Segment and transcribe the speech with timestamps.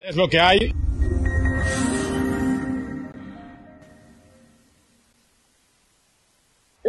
[0.00, 0.74] Es lo que hay.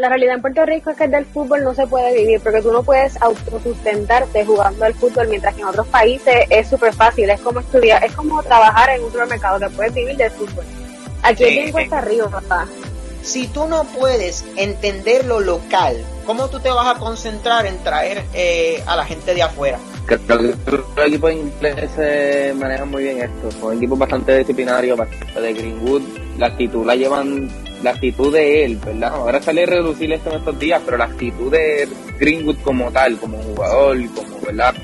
[0.05, 2.71] la realidad en Puerto Rico es que del fútbol no se puede vivir, porque tú
[2.71, 7.41] no puedes autosustentarte jugando al fútbol, mientras que en otros países es súper fácil, es
[7.41, 10.63] como estudiar, es como trabajar en un supermercado, que puedes vivir del fútbol.
[11.23, 12.67] Aquí es bien cuesta arriba, papá.
[13.25, 15.97] Si tú no puedes entender lo local,
[16.27, 19.79] ¿cómo tú te vas a concentrar en traer eh, a la gente de afuera?
[20.05, 23.51] Creo que los equipos ingleses se manejan muy bien esto.
[23.59, 26.03] Son equipos bastante disciplinarios, bastante de Greenwood.
[26.37, 27.49] La actitud la llevan
[27.81, 29.13] la actitud de él, ¿verdad?
[29.15, 31.89] Ahora sale a reducir esto en estos días, pero la actitud de
[32.19, 34.75] Greenwood como tal, como jugador, como, ¿verdad?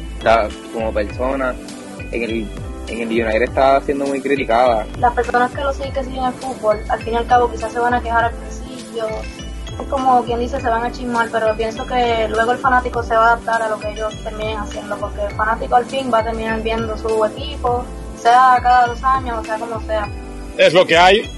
[0.73, 1.53] como persona,
[2.11, 2.47] en el,
[2.91, 4.85] en el United está siendo muy criticada.
[4.99, 7.71] Las personas que lo siguen, que siguen el fútbol, al fin y al cabo quizás
[7.71, 9.05] se van a quejar al principio,
[9.79, 13.15] es como quien dice, se van a chismar, pero pienso que luego el fanático se
[13.15, 16.19] va a adaptar a lo que ellos terminen haciendo, porque el fanático al fin va
[16.19, 17.85] a terminar viendo su equipo,
[18.21, 20.07] sea cada dos años, o sea como sea.
[20.57, 21.29] Es lo que hay,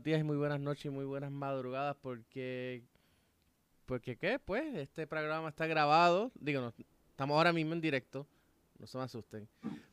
[0.00, 2.82] buenos días, muy buenas noches y muy buenas madrugadas porque...
[3.84, 6.72] Porque qué, pues, este programa está grabado, digo,
[7.10, 8.26] estamos ahora mismo en directo,
[8.78, 9.46] no se me asusten.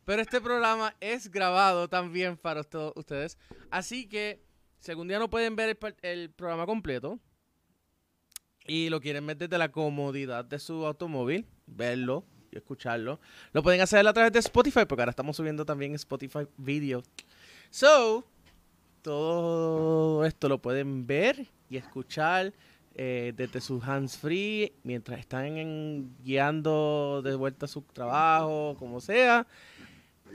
[0.06, 2.62] Pero este programa es grabado también para
[2.96, 3.38] ustedes,
[3.70, 4.42] así que
[4.80, 7.20] si algún día no pueden ver el, el programa completo
[8.66, 13.20] y lo quieren ver desde la comodidad de su automóvil, verlo, y escucharlo.
[13.52, 17.04] Lo pueden hacer a través de Spotify, porque ahora estamos subiendo también Spotify Video.
[17.72, 18.26] So,
[19.08, 22.52] todo esto lo pueden ver y escuchar
[22.94, 29.48] eh, desde su hands free mientras están guiando de vuelta a su trabajo, como sea.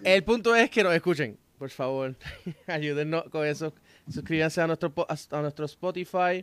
[0.03, 2.17] El punto es que nos escuchen, por favor.
[2.67, 3.75] Ayúdennos con eso.
[4.11, 6.43] Suscríbanse a nuestro, a nuestro Spotify.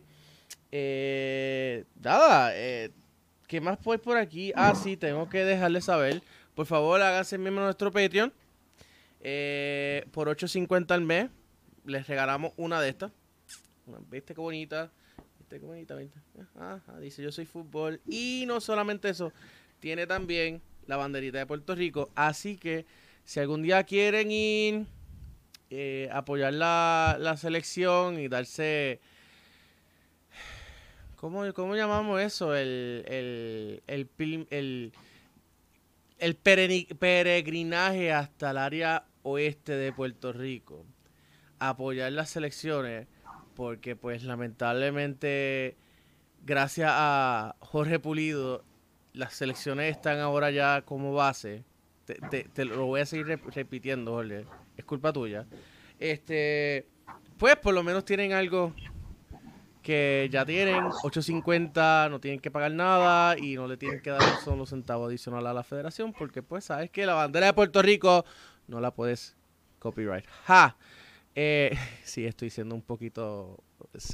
[0.72, 2.92] Eh, nada, eh,
[3.48, 4.54] ¿Qué más pues por aquí?
[4.56, 6.22] Ah, sí, tengo que dejarles saber.
[6.54, 8.32] Por favor, háganse miembro de nuestro Patreon.
[9.22, 11.30] Eh, por 8.50 al mes,
[11.90, 13.12] les regalamos una de estas.
[14.12, 14.92] ¿Viste qué bonita?
[15.40, 15.96] ¿Viste qué bonita?
[15.96, 16.20] ¿Viste?
[17.02, 18.02] dice yo soy fútbol.
[18.08, 19.34] Y no solamente eso,
[19.80, 22.12] tiene también la banderita de Puerto Rico.
[22.16, 22.86] Así que
[23.26, 24.86] si algún día quieren ir,
[25.70, 29.00] eh, apoyar la, la selección y darse
[31.20, 32.56] ¿Cómo, cómo llamamos eso?
[32.56, 34.94] El, el, el,
[36.18, 40.86] el, peregrinaje hasta el área oeste de Puerto Rico.
[41.60, 43.08] Apoyar las selecciones,
[43.56, 45.78] porque pues lamentablemente,
[46.46, 48.64] gracias a Jorge Pulido,
[49.14, 51.64] las selecciones están ahora ya como base.
[52.06, 54.46] Te, te, lo voy a seguir repitiendo, Jorge.
[54.78, 55.46] Es culpa tuya.
[56.00, 56.88] Este,
[57.38, 58.74] pues por lo menos tienen algo
[59.82, 64.22] que ya tienen 8.50, no tienen que pagar nada y no le tienen que dar
[64.44, 68.26] solo centavos adicional a la federación porque pues sabes que la bandera de Puerto Rico
[68.68, 69.36] no la puedes
[69.80, 70.26] copyright.
[70.46, 70.78] Ja.
[71.42, 71.72] Eh,
[72.04, 73.64] sí, estoy siendo un poquito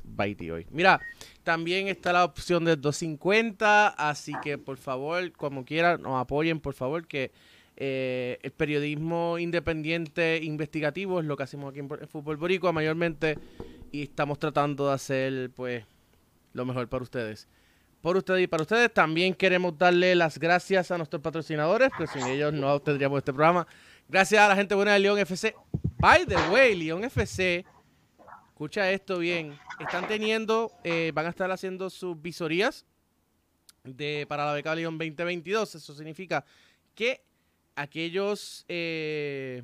[0.03, 0.67] bitey hoy.
[0.69, 1.01] Mira,
[1.43, 6.75] también está la opción de 250, así que por favor, como quieran, nos apoyen, por
[6.75, 7.31] favor, que
[7.77, 13.39] eh, el periodismo independiente investigativo es lo que hacemos aquí en, Fútbol Boricua, mayormente
[13.91, 15.83] y estamos tratando de hacer pues
[16.53, 17.47] lo mejor para ustedes.
[18.01, 22.27] Por ustedes y para ustedes también queremos darle las gracias a nuestros patrocinadores, pues sin
[22.27, 23.65] ellos no tendríamos este programa.
[24.07, 25.55] Gracias a la gente buena de León FC.
[26.05, 27.65] By the way, León FC,
[28.49, 32.85] escucha esto bien, están teniendo, eh, van a estar haciendo sus visorías
[33.83, 35.73] de, para la beca León 2022.
[35.73, 36.45] Eso significa
[36.93, 37.23] que
[37.75, 39.63] aquellos eh,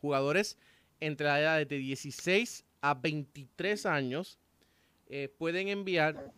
[0.00, 0.56] jugadores
[0.98, 4.38] entre la edad de 16 a 23 años
[5.10, 6.32] eh, pueden enviar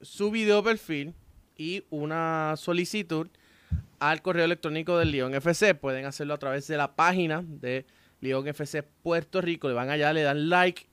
[0.00, 1.14] su video perfil
[1.56, 3.28] y una solicitud
[4.00, 5.76] al correo electrónico del León FC.
[5.76, 7.86] Pueden hacerlo a través de la página de
[8.20, 9.68] León FC Puerto Rico.
[9.68, 10.86] Le van allá, le dan like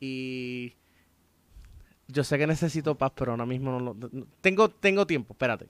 [0.00, 0.74] y
[2.08, 3.96] yo sé que necesito paz, pero ahora mismo no, lo
[4.40, 5.68] tengo, tengo tiempo, espérate.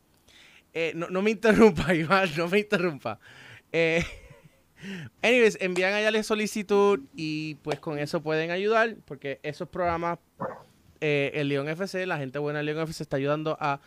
[0.73, 3.19] Eh, no, me interrumpa, Iván, no me interrumpa.
[3.71, 4.05] Eh,
[5.23, 10.19] Anyways, envían allá la solicitud y pues con eso pueden ayudar porque esos programas
[11.01, 13.81] eh, el León FC, la gente buena del León FC está ayudando a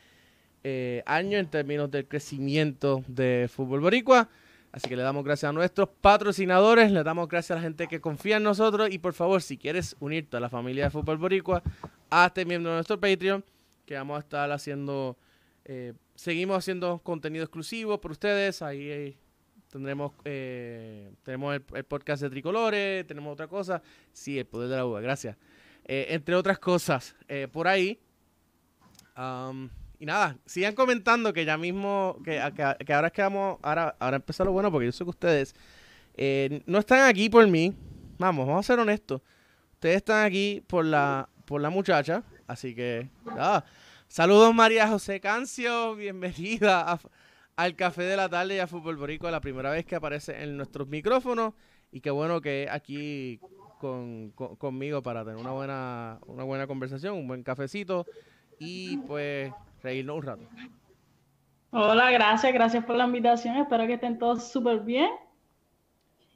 [0.63, 4.29] eh, año en términos del crecimiento de fútbol boricua.
[4.71, 7.99] Así que le damos gracias a nuestros patrocinadores, le damos gracias a la gente que
[7.99, 11.61] confía en nosotros y por favor, si quieres unirte a la familia de fútbol boricua,
[12.09, 13.43] hazte miembro de nuestro Patreon,
[13.85, 15.17] que vamos a estar haciendo,
[15.65, 19.17] eh, seguimos haciendo contenido exclusivo por ustedes, ahí eh,
[19.69, 23.81] tendremos eh, tenemos el, el podcast de Tricolores, tenemos otra cosa,
[24.13, 25.35] sí, el poder de la uva, gracias.
[25.85, 27.99] Eh, entre otras cosas, eh, por ahí.
[29.15, 29.69] Am,
[30.01, 32.41] y nada, sigan comentando que ya mismo, que,
[32.85, 35.53] que- ahora es que vamos, ahora, ahora empieza lo bueno porque yo sé que ustedes
[36.15, 37.73] eh, no están aquí por mí.
[38.17, 39.21] Vamos, vamos a ser honestos.
[39.73, 43.63] Ustedes están aquí por la, por la muchacha, así que nada.
[44.07, 46.99] Saludos María José Cancio, bienvenida
[47.55, 50.57] al Café de la Tarde y a Fútbol Boricua, la primera vez que aparece en
[50.57, 51.53] nuestros micrófonos
[51.91, 53.39] y qué bueno que aquí
[53.79, 58.05] con- conmigo para tener una buena, una buena conversación, un buen cafecito
[58.59, 59.51] y pues
[59.83, 60.43] reírnos un rato.
[61.71, 63.55] Hola, gracias, gracias por la invitación.
[63.57, 65.09] Espero que estén todos súper bien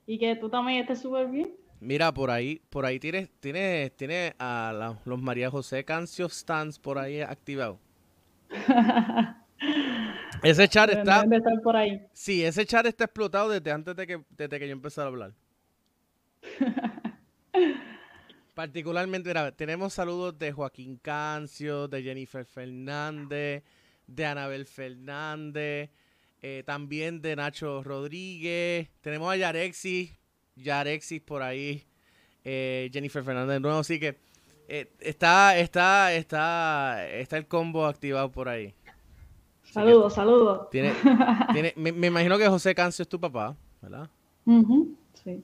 [0.06, 1.54] y que tú también estés súper bien.
[1.82, 6.80] Mira, por ahí, por ahí tienes, tienes, tienes a la- los María José Cancio stands
[6.80, 7.78] por ahí activados.
[10.44, 12.06] Ese chat está, estar por ahí.
[12.14, 15.34] sí, ese chat está explotado desde antes de que, desde que yo empezara a hablar.
[18.56, 23.64] Particularmente, mira, tenemos saludos de Joaquín Cancio, de Jennifer Fernández,
[24.08, 25.90] de Anabel Fernández,
[26.42, 28.90] eh, también de Nacho Rodríguez.
[29.02, 30.18] Tenemos a Yarexis,
[30.56, 31.84] Yarexis por ahí,
[32.46, 34.18] eh, Jennifer Fernández de nuevo, así que
[34.70, 38.74] eh, está, está, está, está el combo activado por ahí.
[39.64, 40.70] Saludos, saludos.
[40.70, 40.94] Tiene,
[41.52, 44.10] tiene, me, me imagino que José Cancio es tu papá, ¿verdad?
[44.46, 45.44] Ujú, sí.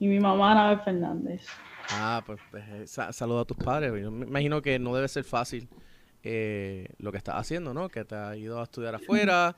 [0.00, 1.46] Y mi mamá, Anabel Fernández.
[1.90, 3.92] Ah, pues, pues, eh, sa- saludo a tus padres.
[4.02, 5.68] Yo me imagino que no debe ser fácil
[6.22, 7.88] eh, lo que estás haciendo, ¿no?
[7.88, 9.54] Que te has ido a estudiar afuera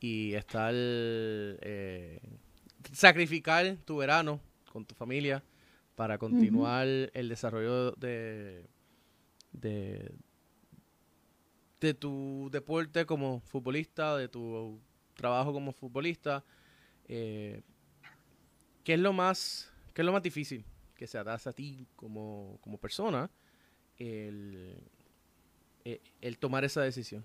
[0.00, 0.72] y estar...
[0.74, 2.20] eh,
[2.92, 4.40] sacrificar tu verano
[4.72, 5.42] con tu familia
[5.96, 8.66] para continuar el desarrollo de,
[9.52, 10.12] de,
[11.80, 14.80] de tu deporte como futbolista, de tu
[15.14, 16.42] trabajo como futbolista.
[17.08, 17.60] Eh,
[18.84, 20.64] ¿Qué es lo más, qué es lo más difícil
[20.96, 23.30] que se hace a ti como, como persona
[23.98, 24.76] el,
[25.84, 27.24] eh, el tomar esa decisión?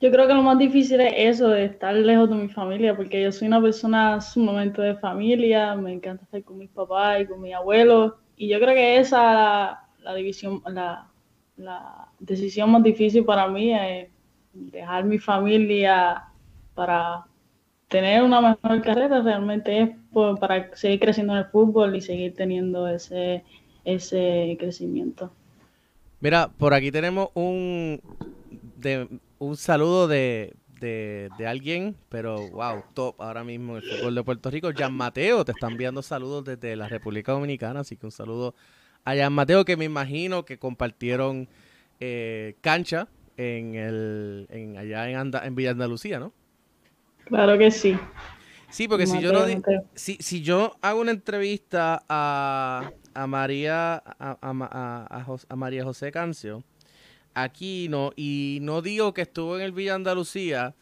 [0.00, 3.22] Yo creo que lo más difícil es eso, de estar lejos de mi familia, porque
[3.22, 7.42] yo soy una persona sumamente de familia, me encanta estar con mis papás y con
[7.42, 11.10] mis abuelos, y yo creo que esa la, la división, la,
[11.58, 14.08] la decisión más difícil para mí es
[14.54, 16.24] dejar mi familia
[16.74, 17.26] para
[17.90, 22.34] tener una mejor carrera, realmente es por- para seguir creciendo en el fútbol y seguir
[22.34, 23.44] teniendo ese,
[23.84, 25.32] ese crecimiento.
[26.20, 28.00] Mira, por aquí tenemos un
[28.50, 34.14] de un saludo de, de, de alguien, pero wow, top ahora mismo en el fútbol
[34.14, 34.70] de Puerto Rico.
[34.76, 38.54] Jan Mateo, te están enviando saludos desde la República Dominicana, así que un saludo
[39.04, 41.48] a Jan Mateo, que me imagino que compartieron
[42.00, 46.34] eh, cancha en el, en, allá en, Anda- en Villa Andalucía, ¿no?
[47.30, 47.96] Claro que sí.
[48.70, 49.46] Sí, porque si yo no
[49.94, 56.62] si, si yo hago una entrevista a, a María a, a a María José Cancio
[57.34, 60.74] aquí no y no digo que estuvo en el Villa Andalucía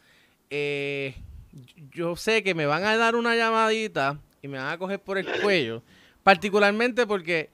[0.49, 1.15] eh,
[1.91, 5.17] yo sé que me van a dar una llamadita y me van a coger por
[5.17, 5.83] el cuello
[6.23, 7.49] particularmente porque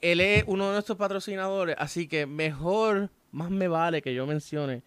[0.00, 4.82] él es uno de nuestros patrocinadores así que mejor más me vale que yo mencione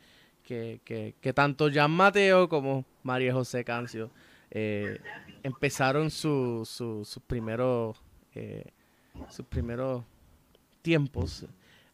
[0.83, 4.11] que, que, tanto Jan Mateo como María José Cancio
[4.49, 4.99] eh,
[5.43, 7.97] empezaron su- su- sus primeros
[8.35, 8.65] eh,
[9.29, 10.03] sus primeros
[10.81, 11.45] tiempos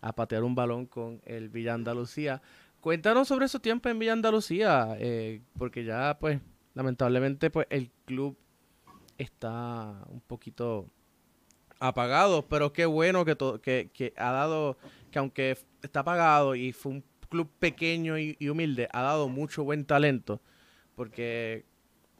[0.02, 2.42] a patear un balón con el Villa Andalucía.
[2.82, 6.40] Cuéntanos sobre esos tiempos en Villa Andalucía, eh, porque ya pues
[6.74, 8.38] lamentablemente pues el club
[9.18, 10.88] está un poquito
[11.80, 14.78] apagado, pero qué bueno que, que, que ha dado,
[15.12, 19.86] que aunque está apagado y fue un club pequeño y, humilde, ha dado mucho buen
[19.86, 20.42] talento,
[20.96, 21.66] porque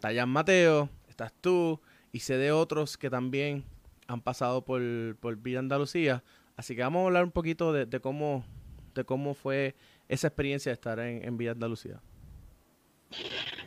[0.02, 3.66] Jan Mateo, estás tú, y sé de otros que también
[4.08, 4.82] han pasado por,
[5.20, 6.24] por Villa Andalucía.
[6.56, 8.44] Así que vamos a hablar un poquito de, de cómo
[8.98, 9.76] de cómo fue
[10.10, 12.02] esa experiencia de estar en, en Villa Andalucía.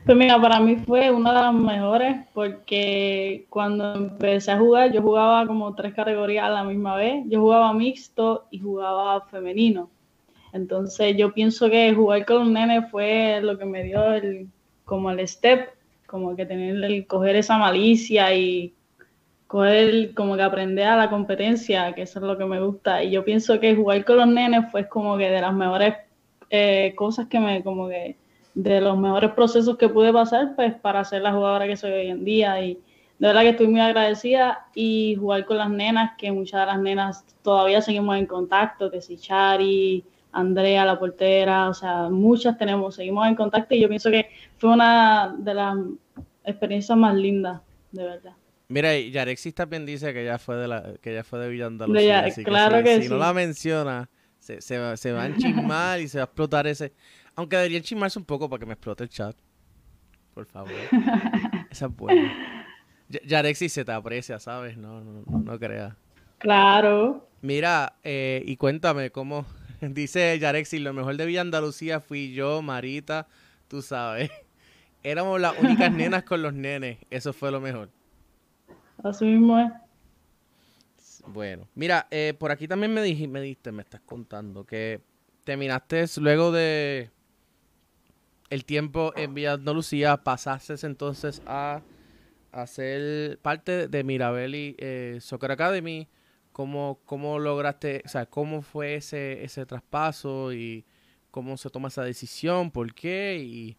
[0.05, 5.01] Pues mira, para mí fue una de las mejores porque cuando empecé a jugar, yo
[5.01, 7.25] jugaba como tres categorías a la misma vez.
[7.27, 9.91] Yo jugaba mixto y jugaba femenino.
[10.53, 14.49] Entonces yo pienso que jugar con los nenes fue lo que me dio el,
[14.85, 15.71] como el step,
[16.07, 18.75] como que tener el coger esa malicia y
[19.47, 23.03] coger como que aprender a la competencia, que eso es lo que me gusta.
[23.03, 25.95] Y yo pienso que jugar con los nenes fue como que de las mejores
[26.51, 28.17] eh, cosas que me, como que
[28.55, 32.09] de los mejores procesos que pude pasar, pues para ser la jugadora que soy hoy
[32.09, 32.63] en día.
[32.65, 32.75] Y
[33.19, 36.81] de verdad que estoy muy agradecida y jugar con las nenas, que muchas de las
[36.81, 42.95] nenas todavía seguimos en contacto, que si Chari, Andrea, la portera, o sea, muchas tenemos,
[42.95, 45.77] seguimos en contacto y yo pienso que fue una de las
[46.45, 47.61] experiencias más lindas,
[47.93, 48.33] de verdad.
[48.69, 51.67] Mira, y Yarexis también dice que ella fue de la, que ella fue de Villa
[51.67, 52.03] Andalucía.
[52.23, 53.21] Ya- así claro que si no sí.
[53.21, 54.09] la menciona,
[54.39, 56.93] se, se, va, se va a enchismar y se va a explotar ese.
[57.35, 59.35] Aunque debería enchismarse un poco para que me explote el chat.
[60.35, 60.71] Por favor.
[61.71, 62.33] Esa es buena.
[63.09, 64.77] Ya- Yarexis se te aprecia, ¿sabes?
[64.77, 65.95] No, no, no, no creas.
[66.39, 67.29] Claro.
[67.43, 69.47] Mira, eh, y cuéntame cómo
[69.95, 73.27] dice Yarexis, lo mejor de Villa Andalucía fui yo, Marita,
[73.69, 74.31] tú sabes.
[75.03, 77.89] Éramos las únicas nenas con los nenes, eso fue lo mejor.
[79.03, 79.73] Así mismo es.
[81.27, 85.01] Bueno, mira, eh, por aquí también me, dij- me diste, me estás contando que
[85.45, 87.11] terminaste luego de
[88.51, 91.83] el tiempo en Villa Andalucía, pasaste entonces a,
[92.67, 96.09] ser parte de Mirabelli eh, Soccer Academy.
[96.61, 100.85] ¿Cómo, ¿Cómo lograste, o sea, cómo fue ese, ese traspaso y
[101.31, 102.71] cómo se toma esa decisión?
[102.71, 103.39] ¿Por qué?
[103.43, 103.79] Y,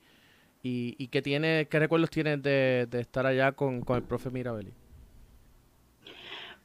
[0.64, 4.72] y, qué, tiene, qué recuerdos tienes de, estar allá con, con el profe Mirabelli.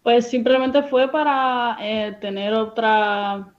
[0.02, 3.52] Pues simplemente fue para eh, tener otra,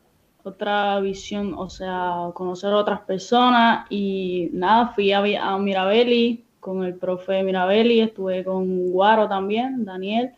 [0.43, 6.83] otra visión, o sea, conocer a otras personas y nada, fui a, a Mirabelli con
[6.83, 10.31] el profe Mirabelli, estuve con Guaro también, Daniel,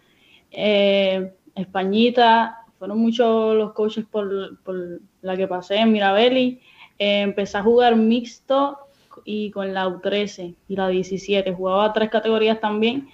[0.52, 6.62] eh, Españita, fueron muchos los coaches por, por la que pasé en Mirabelli.
[6.98, 8.78] Eh, empecé a jugar mixto
[9.26, 13.10] y con la U13 y la 17, jugaba tres categorías también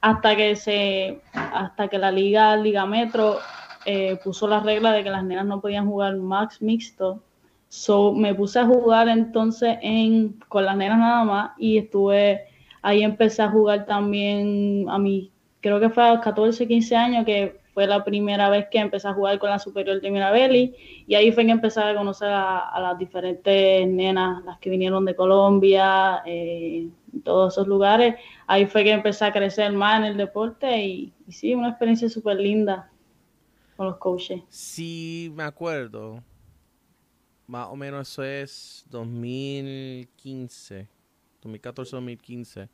[0.00, 3.38] hasta que se hasta que la liga Liga Metro
[3.84, 7.22] eh, puso la regla de que las nenas no podían jugar max mixto
[7.68, 12.42] so me puse a jugar entonces en con las nenas nada más y estuve
[12.82, 17.24] ahí empecé a jugar también a mi creo que fue a los 14 15 años
[17.24, 20.74] que fue la primera vez que empecé a jugar con la superior de Mirabelli
[21.06, 25.14] y ahí fue que empecé a conocer a, las diferentes nenas las que vinieron de
[25.14, 26.88] Colombia eh,
[27.22, 28.16] todos esos lugares
[28.48, 32.08] ahí fue que empecé a crecer más en el deporte y, y sí, una experiencia
[32.08, 32.90] súper linda
[33.76, 34.42] con los coaches.
[34.48, 36.20] Sí, me acuerdo.
[37.46, 40.88] Más o menos eso es 2015,
[41.44, 42.68] 2014-2015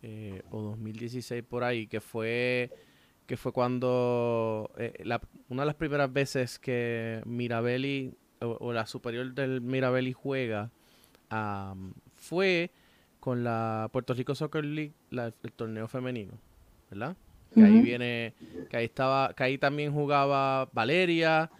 [0.00, 2.70] eh, o 2016 por ahí, que fue
[3.32, 8.12] que fue cuando eh, la- una de las primeras veces que Mirabelli
[8.42, 10.70] o, o la superior del Mirabelli juega
[12.16, 12.70] fue
[13.20, 16.34] con la Puerto Rico Soccer League, la- el torneo femenino,
[16.90, 17.16] ¿verdad?
[17.54, 18.34] Que ahí viene,
[18.68, 21.50] que ahí estaba, que ahí también jugaba Valeria,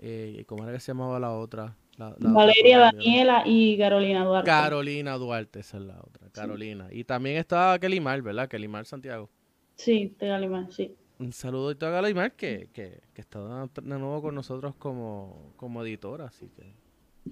[0.00, 1.74] eh, ¿cómo era que se llamaba la otra?
[1.96, 2.78] La- la otra Valeria.
[2.92, 4.50] Daniela y Carolina Duarte.
[4.50, 6.28] Carolina Duarte, esa es la otra.
[6.30, 6.88] Carolina.
[6.92, 8.50] Y también está Kelimar, ¿verdad?
[8.50, 9.30] Kelimar Santiago.
[9.76, 10.94] Sí, de Alemán, sí.
[11.18, 16.26] Un saludito a Kelimar que, que, que está de nuevo con nosotros como, como editora.
[16.26, 16.74] Así que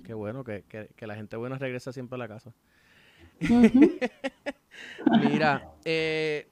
[0.04, 2.52] qué bueno que, que, que la gente buena regresa siempre a la casa.
[5.20, 6.49] Mira, eh,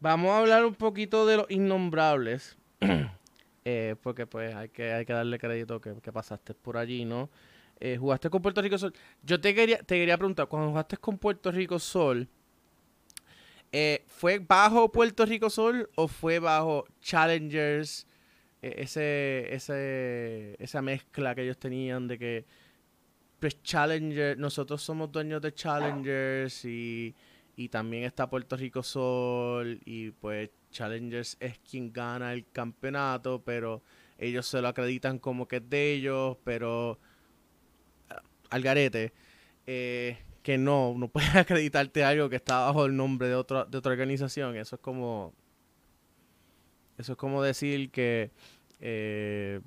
[0.00, 2.56] vamos a hablar un poquito de los innombrables.
[3.64, 7.30] eh, porque pues hay que, hay que darle crédito que, que pasaste por allí, ¿no?
[7.80, 8.92] Eh, jugaste con Puerto Rico Sol.
[9.24, 12.28] Yo te quería, te quería preguntar, cuando jugaste con Puerto Rico Sol,
[13.72, 18.06] eh, ¿fue bajo Puerto Rico Sol o fue bajo Challengers?
[18.62, 22.44] Eh, ese, ese, esa mezcla que ellos tenían de que
[23.40, 27.12] pues Challenger, nosotros somos dueños de Challengers y,
[27.56, 33.82] y también está Puerto Rico Sol y pues Challengers es quien gana el campeonato, pero
[34.16, 37.00] ellos se lo acreditan como que es de ellos, pero
[38.10, 39.12] ah, al garete,
[39.66, 43.78] eh, que no, no puedes acreditarte algo que está bajo el nombre de otra, de
[43.78, 45.32] otra organización, eso es como,
[46.98, 48.30] eso es como decir que
[48.80, 49.60] eh,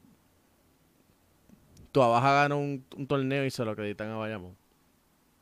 [1.92, 4.56] tu Abaja gana un, torneo y se lo acreditan a Bayamón.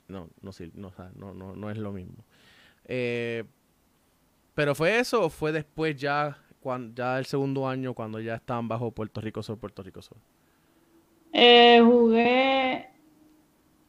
[0.07, 0.51] No, no,
[1.15, 2.23] no, no, no es lo mismo.
[2.85, 3.43] Eh,
[4.53, 8.67] pero fue eso o fue después ya, cuando, ya el segundo año cuando ya estaban
[8.67, 10.19] bajo Puerto Rico Sol, Puerto Rico Sol.
[11.31, 12.92] Eh, jugué,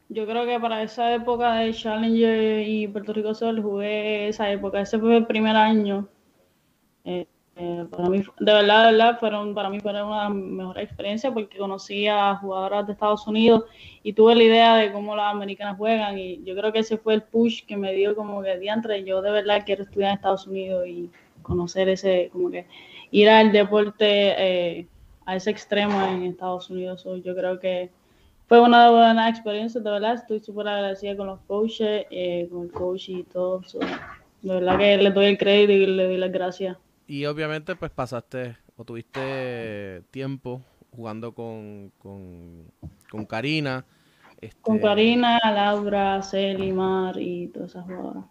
[0.08, 4.80] yo creo que para esa época de Challenger y Puerto Rico Sol, jugué esa época.
[4.80, 6.08] Ese fue el primer año.
[7.04, 11.32] Eh, eh, para mí, de verdad, de verdad, fueron, para mí fue una mejor experiencia
[11.32, 13.64] porque conocí a jugadoras de Estados Unidos
[14.02, 17.14] y tuve la idea de cómo las americanas juegan y yo creo que ese fue
[17.14, 20.49] el push que me dio como que diantre, yo de verdad quiero estudiar en Estados
[20.49, 21.11] Unidos y
[21.42, 22.66] conocer ese, como que
[23.12, 24.34] ir al deporte
[24.78, 24.88] eh,
[25.26, 27.06] a ese extremo en Estados Unidos.
[27.23, 27.90] Yo creo que
[28.48, 32.71] fue una buena experiencia, de verdad, estoy súper agradecida con los coaches, eh, con el
[32.71, 33.62] coach y todo.
[33.64, 36.76] so, de verdad que les doy el crédito y les doy las gracias.
[37.06, 42.64] Y obviamente pues pasaste o tuviste tiempo jugando con, con,
[43.10, 43.84] con Karina.
[44.60, 48.25] Con este, Karina, Laura, Celi, Mar y todas esas jugadoras.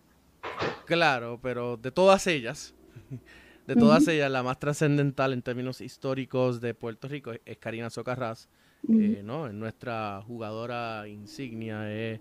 [0.86, 2.74] Claro, pero de todas ellas,
[3.68, 7.90] de todas ellas, la más trascendental en términos históricos de Puerto Rico es- es Karina
[7.90, 8.50] Socarrás,
[8.90, 9.48] eh, ¿no?
[9.48, 12.20] Es nuestra jugadora insignia, es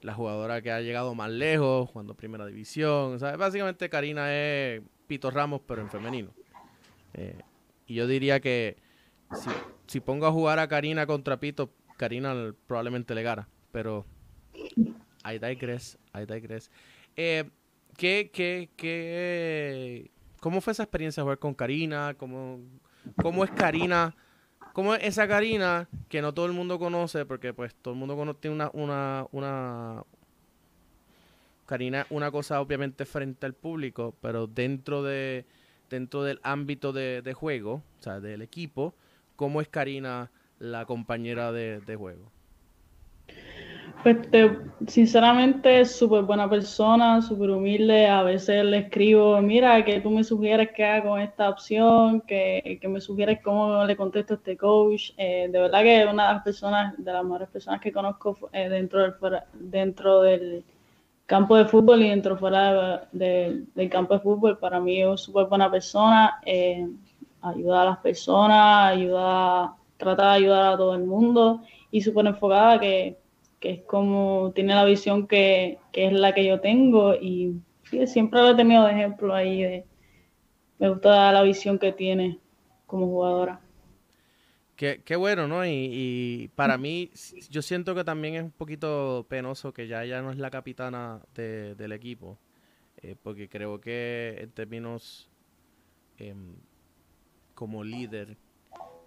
[0.00, 3.18] la jugadora que ha llegado más lejos, jugando primera división.
[3.18, 6.30] Sea, básicamente Karina es Pito Ramos, pero en femenino.
[7.14, 7.38] Eh,
[7.86, 8.76] y yo diría que
[9.86, 14.06] si, pongo a jugar a Karina contra Pito, Karina probablemente le gana, pero
[14.54, 16.70] I digress, I digress.
[17.16, 17.44] Eh,
[17.96, 22.14] ¿qué, qué, qué, ¿Cómo fue esa experiencia jugar con Karina?
[22.16, 22.60] ¿Cómo,
[23.20, 24.14] cómo es Karina?
[24.78, 27.26] ¿Cómo es esa Karina que no todo el mundo conoce?
[27.26, 30.04] Porque pues todo el mundo conoce tiene una, una, una
[31.66, 35.46] Karina, una cosa obviamente frente al público, pero dentro de
[35.90, 38.94] dentro del ámbito de, juego, o sea, del equipo,
[39.34, 42.30] ¿cómo es Karina la compañera de juego?
[44.02, 44.56] Pues te-
[44.86, 48.06] sinceramente súper buena persona, súper humilde.
[48.06, 52.78] A veces le escribo, mira, que tú me sugieres que haga con esta opción, que,
[52.80, 55.10] que me sugieres cómo le contesto a este coach.
[55.16, 58.38] Eh, de verdad que es una de las personas, de las mejores personas que conozco
[58.52, 60.64] eh, dentro, del, fuera- dentro del
[61.26, 64.58] campo de fútbol y dentro fuera de- de- del campo de fútbol.
[64.58, 66.40] Para mí es súper buena persona.
[66.46, 66.88] eh,
[67.42, 72.80] ayuda a las personas, ayuda, trata de ayudar a todo el mundo y súper enfocada
[72.80, 73.16] que
[73.60, 78.06] que es como tiene la visión que, que es la que yo tengo y sí,
[78.06, 79.84] siempre lo he tenido de ejemplo ahí de
[80.78, 82.38] me gusta la visión que tiene
[82.86, 83.60] como jugadora.
[84.76, 85.66] Qué, qué bueno, ¿no?
[85.66, 87.10] Y, y para mí,
[87.50, 91.20] yo siento que también es un poquito penoso que ya ella no es la capitana
[91.34, 92.38] de- del equipo,
[93.02, 95.28] eh, porque creo que en términos
[96.18, 96.56] em,
[97.54, 98.36] como líder,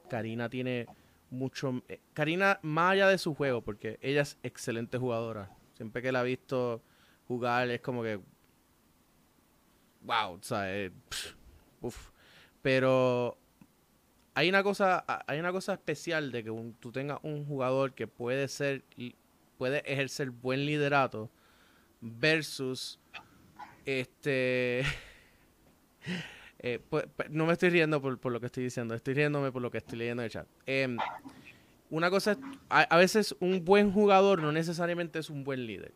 [0.10, 0.88] Karina tiene
[1.32, 1.82] mucho...
[1.90, 6.22] eh, Karina, más allá de su juego, porque ella es excelente jugadora, siempre que la
[6.22, 6.84] he visto
[7.28, 8.20] jugar es como que...
[10.04, 10.92] Wow, o sea, eh.
[12.62, 13.38] Pero
[14.34, 18.08] hay una cosa hay una cosa especial de que un- tú tengas un jugador que
[18.08, 18.84] puede ser
[19.58, 21.30] puede ejercer buen liderato
[22.02, 23.00] versus
[23.86, 24.84] este
[26.62, 29.52] eh, pues, pues, no me estoy riendo por, por lo que estoy diciendo estoy riéndome
[29.52, 30.48] por lo que estoy leyendo en el chat.
[30.66, 30.98] Em,
[31.90, 32.38] una cosa es
[32.70, 35.94] a, a veces un buen jugador no necesariamente es un buen líder.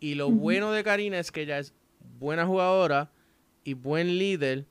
[0.00, 1.74] Y lo bueno de Karina es que ella es
[2.18, 3.10] buena jugadora
[3.64, 4.66] y buen líder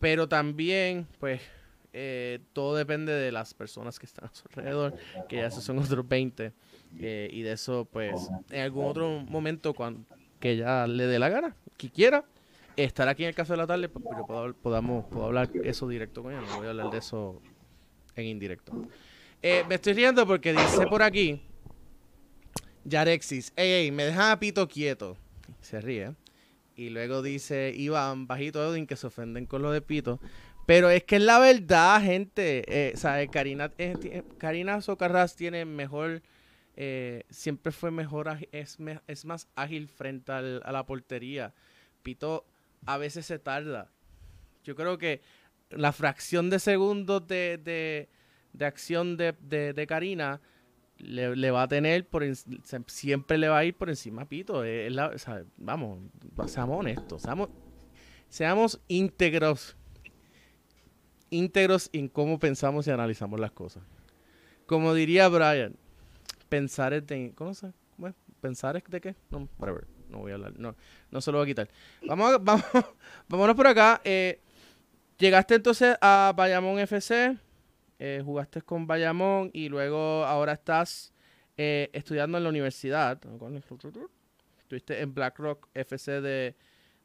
[0.00, 1.42] pero también, pues,
[1.92, 4.94] eh, todo depende de las personas que están a su alrededor,
[5.28, 6.52] que ya esos son otros 20.
[6.98, 10.04] eh, y de eso, pues, en algún otro momento, cuando
[10.40, 12.24] que ya le dé la gana, que quiera,
[12.76, 15.88] estar aquí en el Café de la Tarde, pues yo puedo, podamos, puedo hablar eso
[15.88, 17.40] directo con ella, no voy a hablar de eso
[18.16, 18.72] en indirecto.
[19.42, 21.40] Eh, me estoy riendo porque dice por aquí,
[22.84, 25.16] Yarexis, ey, ey, me dejan a Pito quieto.
[25.60, 26.14] Se ríe.
[26.76, 30.18] Y luego dice Iván, bajito Edwin, que se ofenden con lo de Pito.
[30.66, 32.64] Pero es que es la verdad, gente.
[32.68, 33.28] Eh, ¿sabe?
[33.28, 36.22] Karina, eh, ti- Karina Socarrás tiene mejor,
[36.76, 40.40] eh, siempre fue mejor, es, es más ágil frente a
[40.72, 41.52] la portería.
[42.02, 42.46] Pito
[42.86, 43.90] a veces se tarda.
[44.64, 45.20] Yo creo que
[45.70, 48.08] la fracción de segundos de, de,
[48.52, 50.40] de acción de, de, Karina
[50.98, 52.24] le, va a tener por
[52.86, 54.62] siempre le va a ir por encima Pito.
[54.62, 56.00] Sea, vamos,
[56.46, 57.48] seamos honestos, seamos,
[58.28, 59.76] seamos íntegros,
[61.30, 63.82] íntegros en cómo pensamos y analizamos las cosas.
[64.66, 65.76] Como diría Brian,
[66.48, 67.68] pensar es de, ¿cómo se?
[67.68, 68.14] es?
[68.40, 69.16] ¿Pensar es de qué?
[69.30, 70.74] No, whatever, no voy a hablar, no,
[71.10, 71.68] no se lo voy a quitar.
[72.06, 72.64] Vamos, a- vamos,
[73.28, 74.00] vámonos por acá.
[74.04, 74.40] eh,
[75.18, 77.36] llegaste entonces a Bayamón FC
[77.98, 81.12] eh, jugaste con Bayamón y luego ahora estás
[81.56, 83.20] eh, estudiando en la universidad.
[84.58, 86.54] Estuviste en BlackRock FC de,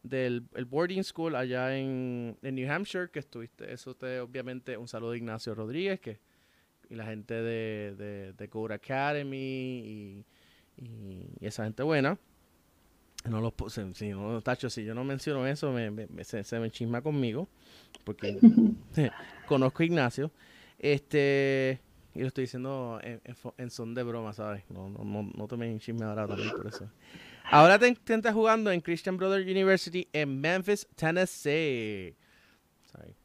[0.03, 4.87] del el boarding school allá en, en New Hampshire, que estuviste, eso te obviamente un
[4.87, 6.19] saludo a Ignacio Rodríguez, que
[6.89, 10.25] y la gente de, de, de Code Academy y-
[10.77, 12.17] y esa gente buena.
[13.29, 13.53] No los
[13.95, 17.47] si, no, Tacho, si yo no menciono eso, me, me- se, se me chisma conmigo,
[18.03, 18.37] porque
[19.47, 20.31] conozco a Ignacio.
[20.77, 21.79] Este,
[22.13, 24.63] y lo estoy diciendo en, en fo- en son de broma, ¿sabes?
[24.69, 26.89] No, no, no, no tomen chisme ahora también por eso.
[27.51, 32.15] Ahora te, te estás jugando en Christian Brothers University en Memphis, Tennessee.
[32.91, 33.15] Sorry.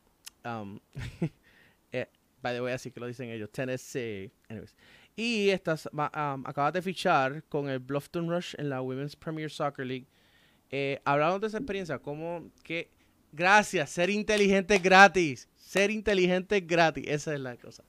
[0.44, 0.80] Um,
[1.92, 2.06] eh,
[2.42, 4.30] by the way, así que lo dicen ellos, Tennessee.
[4.48, 4.74] Anyways.
[5.20, 10.06] Y estás, acabas de fichar con el Bluffton Rush en la Women's Premier Soccer League.
[10.70, 12.88] Eh, hablamos de esa experiencia, como que
[13.30, 17.84] gracias, ser inteligente gratis, ser inteligente gratis, esa es la cosa.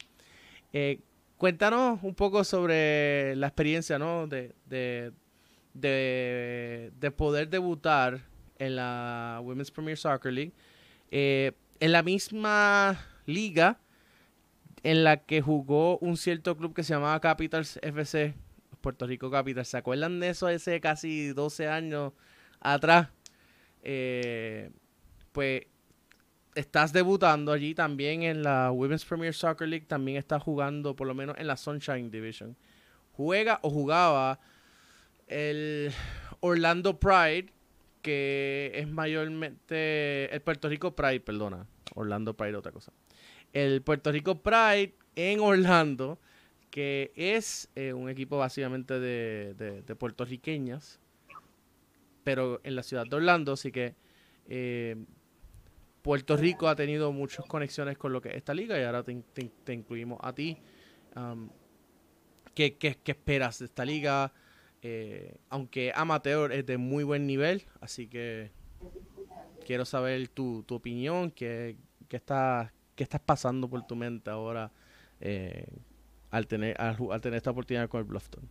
[0.73, 0.99] Eh,
[1.37, 4.27] cuéntanos un poco sobre la experiencia, ¿no?
[4.27, 5.13] De, de,
[5.73, 8.19] de, de poder debutar
[8.59, 10.51] en la Women's Premier Soccer League,
[11.11, 13.79] eh, en la misma liga
[14.83, 18.33] en la que jugó un cierto club que se llamaba Capitals FC,
[18.81, 19.67] Puerto Rico Capitals.
[19.67, 22.13] ¿Se acuerdan de eso hace casi 12 años
[22.59, 23.09] atrás?
[23.83, 24.71] Eh,
[25.31, 25.63] pues
[26.55, 31.13] estás debutando allí también en la Women's Premier Soccer League, también estás jugando por lo
[31.13, 32.57] menos en la Sunshine Division.
[33.13, 34.39] Juega o jugaba
[35.27, 35.91] el
[36.39, 37.53] Orlando Pride,
[38.01, 42.91] que es mayormente el Puerto Rico Pride, perdona, Orlando Pride otra cosa.
[43.53, 46.19] El Puerto Rico Pride en Orlando,
[46.69, 50.99] que es eh, un equipo básicamente de, de- puertorriqueñas,
[52.23, 53.95] pero en la ciudad de Orlando, así que
[54.47, 54.95] eh,
[56.01, 59.73] Puerto Rico ha tenido muchas conexiones con lo que es esta liga y ahora te,
[59.73, 60.57] incluimos a ti.
[62.55, 64.33] ¿qué, qué, qué esperas de esta liga?
[64.81, 68.51] Eh, aunque amateur es de muy buen nivel, así que
[69.65, 74.71] quiero saber tu, tu opinión, qué, qué, estás, qué estás pasando por tu mente ahora
[75.19, 75.65] eh,
[76.29, 78.47] al, tener, al, tener esta oportunidad con el Bluffton.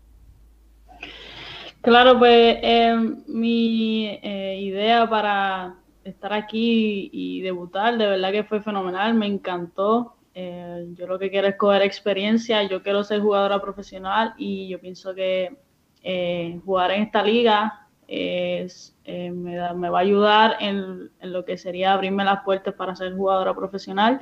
[1.81, 2.95] Claro, pues eh,
[3.27, 10.17] mi eh, idea para estar aquí y debutar, de verdad que fue fenomenal, me encantó.
[10.35, 14.79] Eh, yo lo que quiero es coger experiencia, yo quiero ser jugadora profesional y yo
[14.79, 15.57] pienso que
[16.03, 22.25] eh, jugar en esta liga eh, me, va a ayudar en, lo que sería abrirme
[22.25, 24.21] las puertas para ser jugadora profesional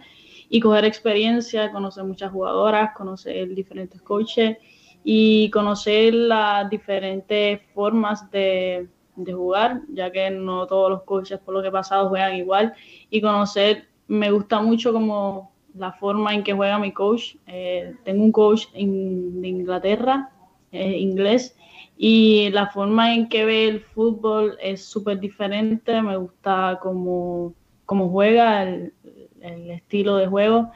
[0.50, 4.58] y coger experiencia, conocer muchas jugadoras, conocer diferentes coaches
[5.04, 11.54] y conocer las diferentes formas de, de jugar, ya que no todos los coaches, por
[11.54, 12.74] lo que he pasado, juegan igual.
[13.10, 17.36] Y conocer, me gusta mucho como la forma en que juega mi coach.
[17.46, 20.30] Eh, tengo un coach in- de Inglaterra,
[20.72, 21.56] eh, inglés,
[22.00, 26.00] y la forma en que ve el fútbol es súper diferente.
[26.00, 27.54] Me gusta cómo,
[27.86, 28.92] cómo juega, el,
[29.40, 30.70] estilo de juego.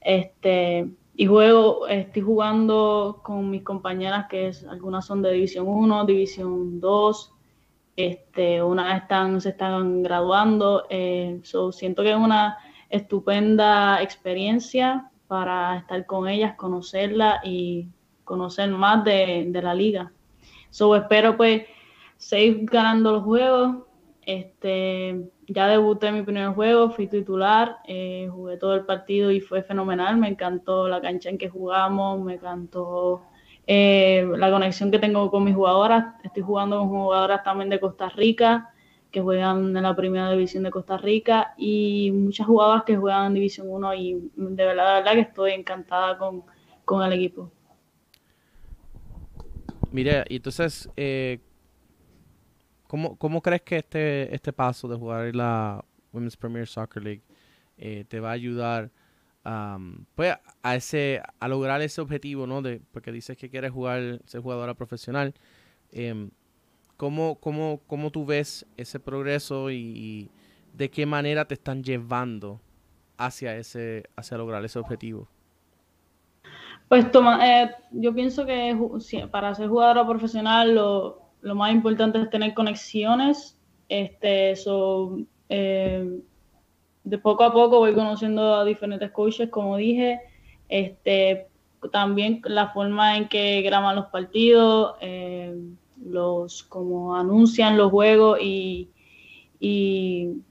[0.00, 6.04] Este, y juego, estoy jugando con mis compañeras que es, algunas son de División 1,
[6.06, 7.34] División 2,
[7.96, 15.78] este, unas están, se están graduando, eh, so, siento que es una estupenda experiencia para
[15.78, 17.88] estar con ellas, conocerlas y
[18.24, 20.12] conocer más de, de la liga.
[20.70, 21.62] So, espero pues
[22.16, 23.76] seguir ganando los juegos,
[24.22, 29.62] este, ya debuté mi primer juego, fui titular, eh, jugué todo el partido y fue
[29.62, 30.16] fenomenal.
[30.16, 33.22] Me encantó la cancha en que jugamos, me encantó
[33.66, 36.14] eh, la conexión que tengo con mis jugadoras.
[36.22, 38.72] Estoy jugando con jugadoras también de Costa Rica
[39.10, 43.34] que juegan en la primera división de Costa Rica y muchas jugadoras que juegan en
[43.34, 46.44] División 1 y de verdad, de verdad que estoy encantada con,
[46.84, 47.50] con el equipo.
[49.92, 51.40] Mire, y entonces, eh,
[52.86, 57.22] ¿cómo, ¿cómo, crees que este, este paso de jugar en la Women's Premier Soccer League
[57.76, 58.90] eh, te va a ayudar
[59.44, 62.62] um, pues, a, ese, a lograr ese objetivo, ¿no?
[62.62, 65.34] De, porque dices que quieres jugar, ser jugadora profesional.
[65.90, 66.28] Eh,
[66.96, 70.30] ¿cómo, cómo, ¿Cómo tú ves ese progreso y, y,
[70.74, 72.60] de qué manera te están llevando
[73.16, 75.28] hacia, ese, hacia lograr ese objetivo?
[76.90, 78.76] Pues toma, eh, yo pienso que
[79.30, 83.56] para ser jugadora profesional lo, lo, más importante es tener conexiones.
[83.88, 85.16] Este, eso,
[85.48, 86.18] eh,
[87.04, 90.20] de poco a poco voy conociendo a diferentes coaches, como dije.
[90.68, 91.46] Este,
[91.92, 95.54] también la forma en que graban los partidos, eh,
[96.04, 98.90] los como anuncian los juegos y,
[99.60, 100.42] y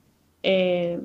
[0.44, 1.02] eh,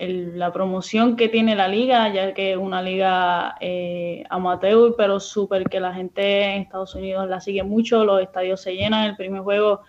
[0.00, 5.20] el, la promoción que tiene la liga, ya que es una liga eh, amateur, pero
[5.20, 9.16] súper que la gente en Estados Unidos la sigue mucho, los estadios se llenan, el
[9.16, 9.82] primer juego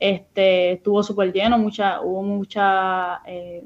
[0.00, 3.62] este, estuvo súper lleno, mucha, hubo mucha, eh,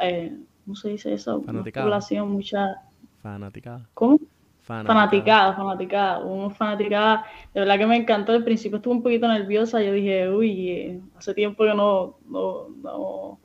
[0.00, 1.42] eh, ¿cómo se dice eso?
[1.42, 2.80] Población, mucha...
[3.20, 3.86] Fanaticada.
[3.92, 4.18] ¿Cómo?
[4.62, 9.82] Fanaticada, fanaticada, hubo fanaticada, de verdad que me encantó, al principio estuve un poquito nerviosa,
[9.82, 13.38] yo dije, uy, hace tiempo que no, no, no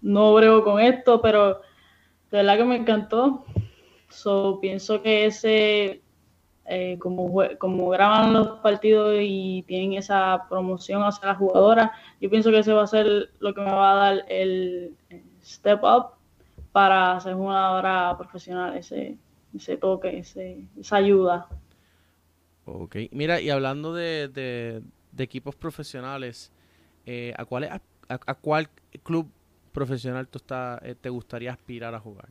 [0.00, 1.60] no brego con esto, pero
[2.30, 3.44] de verdad que me encantó.
[4.08, 6.02] So, pienso que ese,
[6.66, 12.50] eh, como, como graban los partidos y tienen esa promoción hacia la jugadora, yo pienso
[12.50, 14.96] que ese va a ser lo que me va a dar el
[15.42, 16.06] step up
[16.72, 19.16] para ser jugadora profesional, ese,
[19.54, 21.48] ese toque, ese, esa ayuda.
[22.64, 24.82] Ok, mira, y hablando de, de,
[25.22, 26.52] equipos profesionales,
[27.04, 28.68] eh, ¿a, cuál, a, ¿a cuál
[29.02, 29.28] club
[29.72, 32.28] profesional tú está, eh, te gustaría aspirar a jugar?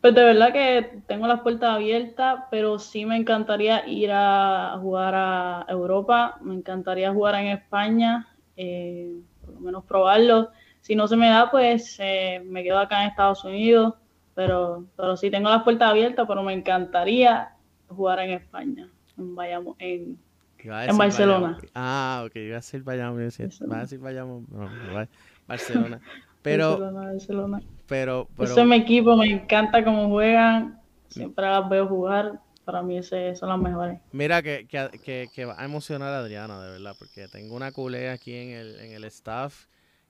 [0.00, 5.14] Pues de verdad que tengo las puertas abiertas, pero sí me encantaría ir a jugar
[5.16, 9.12] a Europa, me encantaría jugar en España, eh,
[9.44, 10.50] por lo menos probarlo.
[10.80, 13.94] Si no se me da, pues eh, me quedo acá en Estados Unidos,
[14.34, 17.56] pero, pero sí tengo las puertas abiertas, pero me encantaría
[17.88, 20.18] jugar en España, en, Bayamo, en,
[20.58, 21.54] en Barcelona.
[21.54, 21.70] Bayamo.
[21.74, 25.06] Ah, ok, iba a decir Bayamo, va a decir Bayamo, no, no,
[25.46, 26.00] Barcelona.
[26.42, 27.62] Pero, Barcelona, Barcelona.
[27.88, 30.80] Pero, pero, Ese es mi equipo, me encanta cómo juegan.
[31.08, 32.40] Siempre las veo jugar.
[32.64, 34.00] Para mí ese, son las mejores.
[34.10, 38.10] Mira que, que, que, va a emocionar a Adriana, de verdad, porque tengo una culé
[38.10, 39.66] aquí en el, en el staff,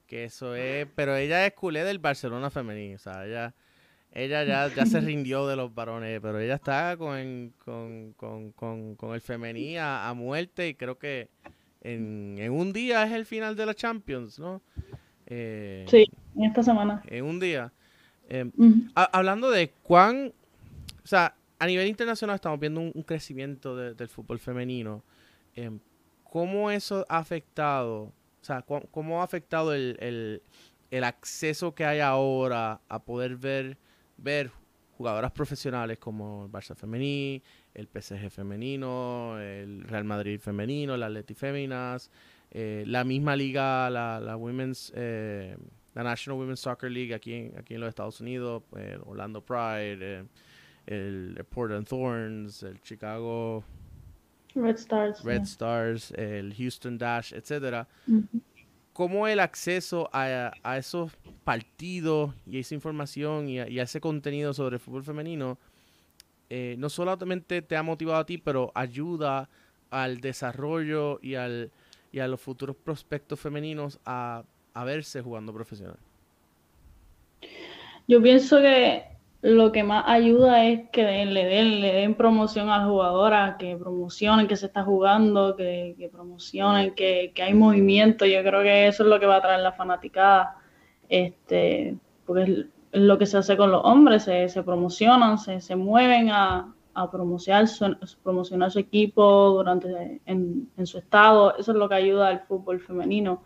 [0.07, 3.55] que eso es, pero ella es culé del Barcelona femenino, o sea, ella,
[4.11, 8.95] ella ya, ya se rindió de los varones, pero ella está con, con, con, con,
[8.95, 11.29] con el femenino a, a, muerte y creo que
[11.83, 14.63] en, en un día es el final de la Champions, ¿no?
[15.27, 17.03] Eh, sí, en esta semana.
[17.07, 17.73] En un día.
[18.29, 19.09] Eh, uh -huh.
[19.13, 20.33] hablando de cuán,
[21.05, 25.03] o sea, a nivel internacional estamos viendo un, un crecimiento de, del fútbol femenino.
[25.55, 25.71] Eh,
[26.25, 30.43] ¿Cómo eso ha afectado, o sea, cómo ha afectado el, el,
[30.91, 33.79] el, acceso que hay ahora a poder ver,
[34.19, 34.51] ver
[34.99, 37.43] jugadoras profesionales como el Barça femenino,
[37.75, 42.11] el PSG femenino, el Real Madrid femenino, el Atleti Féminas,
[42.51, 45.57] eh, la misma liga, la, la Women's, eh,
[45.95, 50.21] la National Women's Soccer League aquí en, aquí en los Estados Unidos, eh, Orlando Pride,
[50.21, 50.29] el,
[50.87, 53.65] el, Portland Thorns, el Chicago
[54.55, 55.45] Red Stars, Red yeah.
[55.45, 57.87] Stars el Houston Dash, etcétera.
[58.93, 61.13] ¿Cómo el acceso a, a, esos
[61.45, 65.59] partidos y esa información y a, y a ese contenido sobre el fútbol femenino
[66.79, 69.51] no solamente te ha motivado a ti, pero ayuda
[69.91, 71.71] al desarrollo y al
[72.17, 75.99] y a los futuros prospectos femeninos a, a verse jugando profesional?
[78.09, 79.05] Yo pienso que
[79.43, 83.77] lo que más ayuda es que le den, le den promoción a la jugadora, que
[83.77, 88.25] promocionen que se está jugando, que, que promocionen que, que, hay movimiento.
[88.25, 90.57] Yo creo que eso es lo que va a traer la fanaticada.
[91.11, 95.77] Este, porque es lo que se hace con los hombres, se, se promocionan, se, se
[95.77, 101.55] mueven a, a promocionar su, promocionar su equipo durante en, en, su estado.
[101.59, 103.43] Eso es lo que ayuda al fútbol femenino.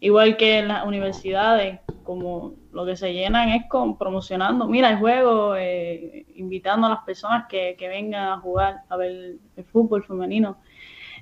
[0.00, 4.98] Igual que en las universidades, como lo que se llenan es con promocionando, mira el
[4.98, 10.02] juego, eh, invitando a las personas que, que, vengan a jugar, a ver el fútbol
[10.02, 10.56] femenino.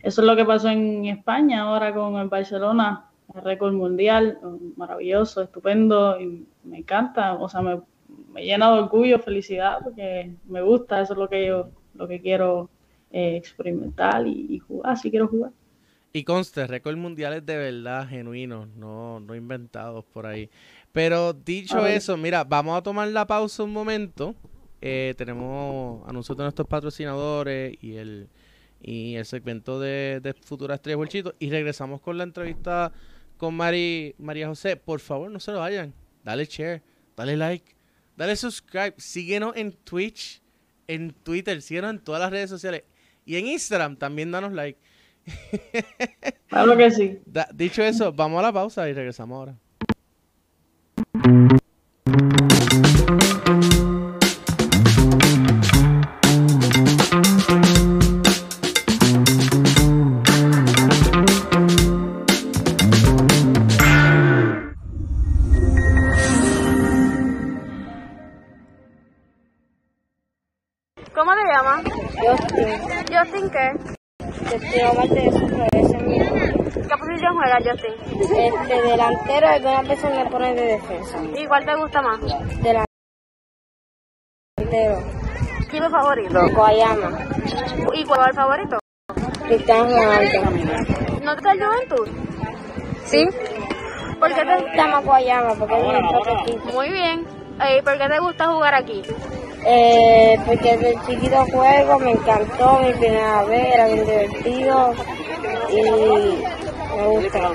[0.03, 3.09] Eso es lo que pasó en España ahora con el Barcelona.
[3.35, 4.39] récord mundial,
[4.77, 7.81] maravilloso, estupendo, y me encanta, o sea, me,
[8.33, 12.21] me llena de orgullo, felicidad, porque me gusta, eso es lo que yo, lo que
[12.21, 12.71] quiero
[13.11, 15.53] eh, experimentar y, jugar, si quiero jugar.
[16.15, 20.51] Y conste, récord mundiales de verdad, genuinos, no, no inventados por ahí.
[20.93, 24.35] Pero dicho eso, mira, vamos a tomar la pausa un momento.
[24.83, 28.29] Eh, tenemos anuncios de nuestros patrocinadores y el,
[28.83, 31.35] y el segmento de, de Futuras Estrellas Bolchito.
[31.39, 32.93] Y regresamos con la entrevista
[33.39, 34.77] con Mari, María José.
[34.77, 35.95] Por favor, no se lo vayan.
[36.25, 36.83] Dale share,
[37.17, 37.75] dale like,
[38.23, 38.95] dale subscribe.
[38.99, 40.41] Síguenos en Twitch,
[40.87, 42.85] en Twitter, síguenos en todas las redes sociales.
[43.25, 44.79] Y en Instagram también danos like.
[46.47, 47.19] Claro que sí.
[47.55, 49.57] dicho eso, vamos a la pausa y regresamos ahora.
[79.83, 81.19] Algunas veces me pone de defensa.
[81.37, 82.21] ¿Y cuál te gusta más?
[82.63, 82.87] Delantero.
[85.67, 86.41] ¿Equipo favorito?
[86.55, 87.19] Guayama.
[87.95, 88.79] ¿Y cuál es el favorito?
[89.47, 90.41] Cristiano Ronaldo.
[91.23, 92.09] ¿No te el Juventud?
[93.07, 93.27] Sí.
[94.19, 95.55] ¿Por qué te gusta más Guayama?
[95.55, 95.97] Porque es un
[96.39, 96.73] equipo.
[96.73, 97.27] Muy bien.
[97.79, 99.03] ¿Y por qué te gusta jugar aquí?
[99.65, 104.95] Eh, porque desde chiquito juego, me encantó, mi primera vez, era bien divertido
[105.71, 105.83] y
[106.97, 107.51] me gusta.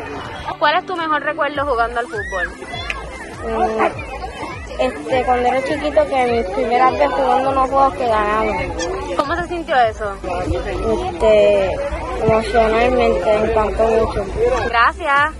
[0.59, 2.49] ¿Cuál es tu mejor recuerdo jugando al fútbol?
[3.43, 4.17] Mm,
[4.79, 8.87] este, cuando era chiquito, que mis primeras veces jugando unos juegos que ganamos.
[9.17, 10.15] ¿Cómo se sintió eso?
[10.23, 11.71] Este,
[12.23, 14.25] emocionalmente, me encantó mucho.
[14.69, 15.33] Gracias.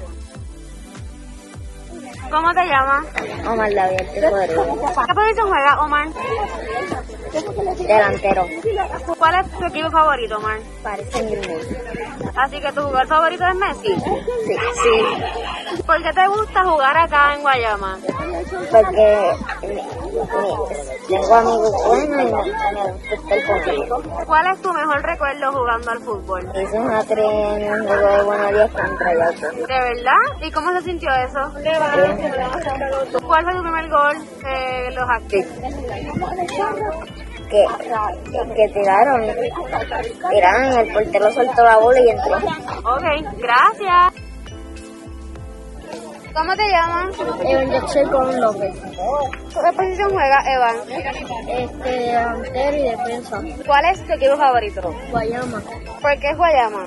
[2.30, 3.06] ¿Cómo te llamas?
[3.48, 6.08] Omar David ¿Qué posición juega Omar?
[7.88, 8.48] Delantero.
[9.18, 10.60] ¿Cuál es tu equipo favorito, Omar?
[10.84, 11.56] Parece mismo.
[12.36, 13.96] Así que tu jugador favorito es Messi.
[14.46, 14.56] Sí.
[14.84, 15.82] sí.
[15.86, 17.98] ¿Por qué te gusta jugar acá en Guayama?
[18.72, 19.32] Porque
[21.08, 24.04] tengo amigos buenos y me gusta el conmigo.
[24.26, 26.52] ¿Cuál es tu mejor recuerdo jugando al fútbol?
[26.56, 29.52] Hice una tren en un juego de buenos días contra Yato.
[29.52, 30.24] ¿De verdad?
[30.42, 31.52] ¿Y cómo se sintió eso?
[33.26, 35.48] ¿Cuál fue tu primer gol de los Actis?
[37.50, 37.66] Que,
[38.56, 39.22] que tiraron,
[40.30, 42.36] tiraron el portero soltó la bola y entró.
[42.36, 43.04] Ok,
[43.38, 44.14] gracias.
[46.34, 47.16] ¿Cómo te llamas?
[47.46, 48.76] Evan Jackson con López.
[49.64, 50.76] ¿Qué posición juega Evan?
[51.48, 53.42] Este, delantero y defensa.
[53.66, 54.96] ¿Cuál es tu equipo favorito?
[55.12, 55.62] Guayama.
[56.02, 56.86] ¿Por qué es Guayama?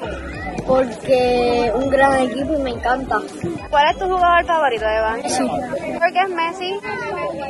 [0.66, 3.16] Porque un gran equipo y me encanta.
[3.70, 5.22] ¿Cuál es tu jugador favorito, Evan?
[5.28, 5.48] Sí.
[5.48, 6.80] ¿Por qué es Messi?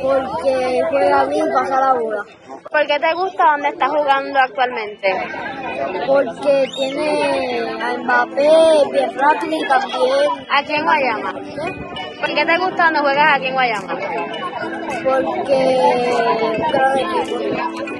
[0.01, 2.23] Porque juega bien y pasa la bola.
[2.71, 5.07] ¿Por qué te gusta donde estás jugando actualmente?
[6.07, 8.49] Porque tiene a Mbappé,
[9.15, 10.47] rápido y también...
[10.49, 11.33] ¿Aquí en Guayama?
[12.21, 13.97] ¿Por qué te gusta donde juegas aquí en Guayama?
[15.03, 16.11] Porque.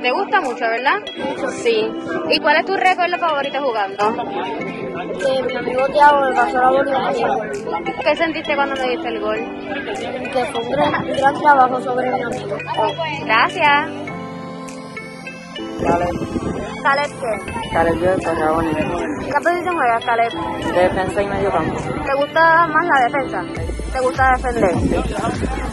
[0.01, 0.99] ¿Te gusta mucho, verdad?
[1.63, 1.91] Sí.
[2.29, 4.15] ¿Y cuál es tu recuerdo favorito jugando?
[5.19, 7.13] Que mi amigo Thiago me pasó la bola
[8.03, 9.39] ¿Qué sentiste cuando me diste el gol?
[10.31, 12.57] Que fue un gran, un gran trabajo sobre mi amigo.
[13.25, 14.10] Gracias.
[15.83, 16.09] Caleb.
[16.83, 17.69] ¿Caleb qué?
[17.73, 19.25] Caleb yo de.
[19.25, 20.31] ¿Qué posición juegas, Caleb?
[20.73, 21.79] Defensa y medio campo.
[21.79, 23.43] ¿Te gusta más la defensa?
[23.93, 24.75] ¿Te gusta defender?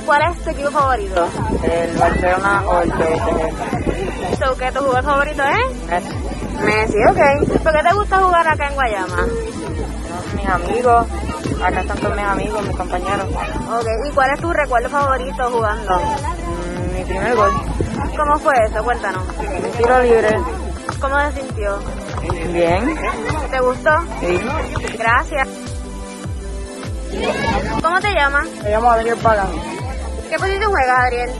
[0.07, 1.29] ¿Cuál es tu equipo favorito?
[1.62, 4.38] El Barcelona o el PSG.
[4.38, 5.88] So, ¿Qué tu jugador favorito es?
[5.88, 6.16] Messi.
[6.64, 7.62] Messi, ok.
[7.62, 9.27] ¿Por qué te gusta jugar acá en Guayama?
[10.37, 11.07] Mis amigos,
[11.64, 13.27] acá están todos mis amigos, mis compañeros.
[13.29, 16.01] Ok, ¿y cuál es tu recuerdo favorito jugando?
[16.98, 17.50] Mi primer gol.
[18.16, 18.82] ¿Cómo fue eso?
[18.82, 19.22] Cuéntanos.
[19.22, 20.37] Un tiro libre.
[21.00, 21.78] ¿Cómo se sintió?
[22.52, 22.96] Bien.
[23.50, 23.90] ¿Te gustó?
[24.20, 24.40] Sí.
[24.98, 25.48] Gracias.
[27.81, 28.48] ¿Cómo te llamas?
[28.64, 29.46] Me llamo Adriel Pagan.
[30.29, 31.31] ¿Qué posición juegas, Adriel?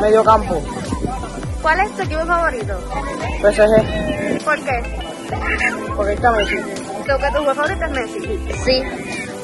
[0.00, 0.60] Medio campo.
[1.62, 2.74] ¿Cuál es tu equipo favorito?
[3.42, 4.44] PSG.
[4.44, 4.82] ¿Por qué?
[5.96, 6.56] Porque está Messi.
[7.06, 8.54] ¿Lo que tu jugador favorito es Messi?
[8.64, 8.82] Sí.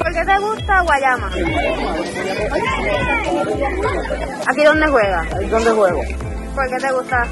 [0.03, 1.31] ¿Por qué te gusta Guayama?
[4.49, 5.33] ¿Aquí dónde juegas?
[5.35, 6.01] Ahí es donde juego.
[6.55, 7.27] ¿Por qué te gusta?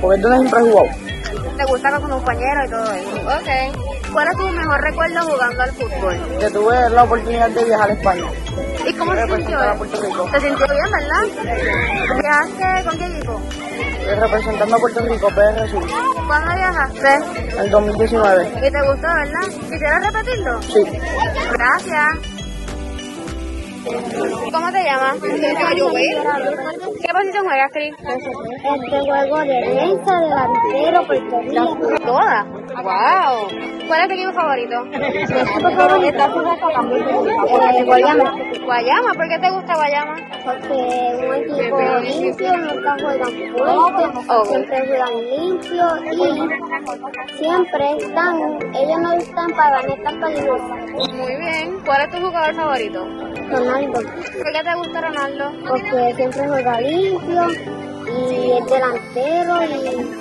[0.00, 0.88] Porque es donde siempre he jugado.
[1.56, 3.16] ¿Te gusta con tus compañeros y todo eso?
[3.26, 4.12] Ok.
[4.12, 6.38] ¿Cuál es tu mejor recuerdo jugando al fútbol?
[6.38, 8.24] Que tuve la oportunidad de viajar a España.
[8.86, 9.58] ¿Y cómo se sintió?
[10.30, 11.24] ¿Se sintió bien, verdad?
[12.20, 13.40] ¿Viajaste con qué equipo?
[14.20, 15.78] Representando a Puerto Rico, PRC,
[16.26, 17.60] ¿Cuándo viajaste?
[17.60, 18.52] el 2019.
[18.56, 19.46] ¿Y te gustó, verdad?
[19.70, 20.62] ¿Quisieras repetirlo?
[20.62, 20.82] Sí.
[21.52, 22.34] Gracias.
[24.52, 25.16] ¿Cómo te llamas?
[25.20, 27.94] ¿Qué posición juegas, Cris?
[27.98, 31.36] Este juego de defensa, delantero, Rico.
[32.06, 32.63] Todas.
[32.82, 33.48] Wow.
[33.86, 34.86] ¿Cuál es tu equipo favorito?
[37.74, 39.14] Eh, Guayama, Guayama.
[39.14, 40.16] ¿Por qué te gusta Guayama?
[40.44, 44.04] porque un equipo limpio, nunca juegan fuerte,
[44.46, 48.34] siempre juegan limpio y siempre están,
[48.74, 50.70] ellos no están para ganar tan peligrosos.
[51.14, 51.78] Muy bien.
[51.86, 53.06] ¿Cuál es tu jugador favorito?
[53.48, 55.52] Ronaldo, ¿Por qué te gusta Ronaldo?
[55.66, 57.46] porque siempre juega limpio
[58.06, 59.68] y es delantero y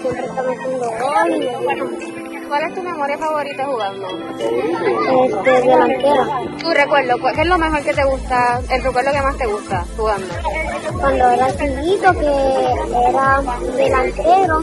[0.01, 2.12] siempre está metiendo gol y gusta.
[2.53, 4.07] ¿Cuál es tu memoria favorita jugando?
[4.37, 6.23] Este, delantero.
[6.61, 9.47] Tu recuerdo, ¿cuál- ¿qué es lo mejor que te gusta, el recuerdo que más te
[9.47, 10.27] gusta jugando?
[10.99, 12.27] Cuando era chiquito que
[13.09, 13.41] era
[13.75, 14.59] delantero,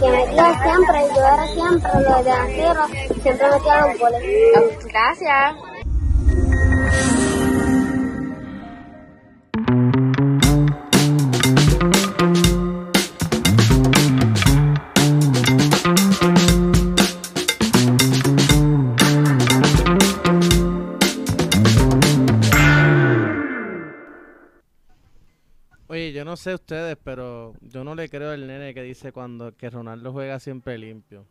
[0.00, 2.90] que metía siempre, yo era siempre los delanteros,
[3.22, 4.22] siempre metía los goles.
[4.90, 5.54] Gracias.
[26.44, 30.38] Sé ustedes, pero yo no le creo al nene que dice cuando que Ronaldo juega
[30.38, 31.26] siempre limpio.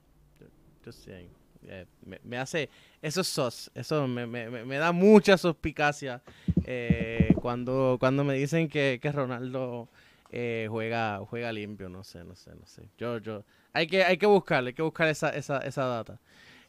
[0.85, 1.29] Yo, sé,
[1.67, 1.85] eh,
[2.23, 2.69] me, hace,
[3.01, 6.21] eso es sos, eso me, me, me- me da mucha suspicacia
[6.65, 9.87] eh, cuando, cuando me dicen que, que Ronaldo
[10.31, 12.81] eh, juega, juega limpio, no sé, no sé, no sé.
[12.97, 16.19] Yo, yo, hay que, hay que buscarle, hay que buscar esa, esa, esa data.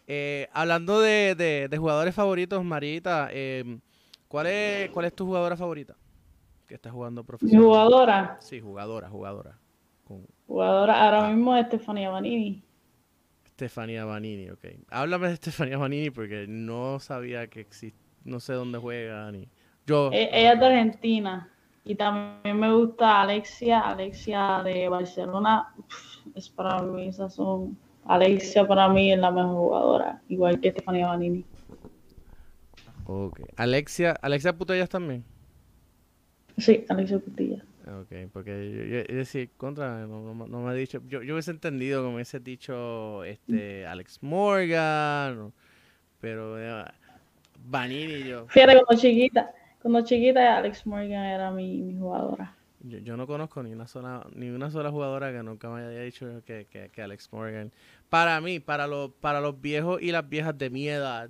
[0.07, 3.79] Eh, hablando de, de, de jugadores favoritos, Marita, eh,
[4.29, 5.97] ¿cuál es, cuál es tu jugadora favorita?
[6.67, 7.63] Que está jugando profesional.
[7.65, 9.59] jugadora, Sí, jugadora, jugadora.
[10.05, 12.63] Con jugadora ahora mismo es Stefania Vanini.
[13.53, 14.65] Stefania Vanini, ok.
[14.91, 19.49] Háblame de Stefania Vanini porque no sabía que existe, no sé dónde juega ni.
[19.87, 20.11] Yo.
[20.13, 21.51] E- Ella es de Argentina.
[21.87, 25.75] Y también me gusta Alexia, Alexia de Barcelona.
[25.77, 27.77] Uf, es para mí, esas son.
[28.07, 31.45] Alexia para mí es la mejor jugadora, igual que Stefania Vanini.
[33.07, 33.41] Ok.
[33.57, 35.25] Alexia, Alexia Putellas también.
[36.57, 37.65] Sí, Alexia Putilla.
[37.87, 42.03] Ok, porque yo, decía, contra, no, no- no me ha dicho, yo, yo hubiese entendido
[42.03, 45.53] como hubiese dicho este Alex Morgan,
[46.21, 46.85] pero eh,
[47.67, 49.53] Vanini yo, Fíjate, cuando chiquita,
[49.83, 52.55] cuando chiquita Alex Morgan era mi, mi jugadora.
[52.81, 56.01] yo, yo no conozco ni una sola, ni una sola jugadora que nunca me haya
[56.01, 57.71] dicho que, que, que Alex Morgan.
[58.09, 61.29] Para mí, para los, para los viejos y las viejas de mi edad,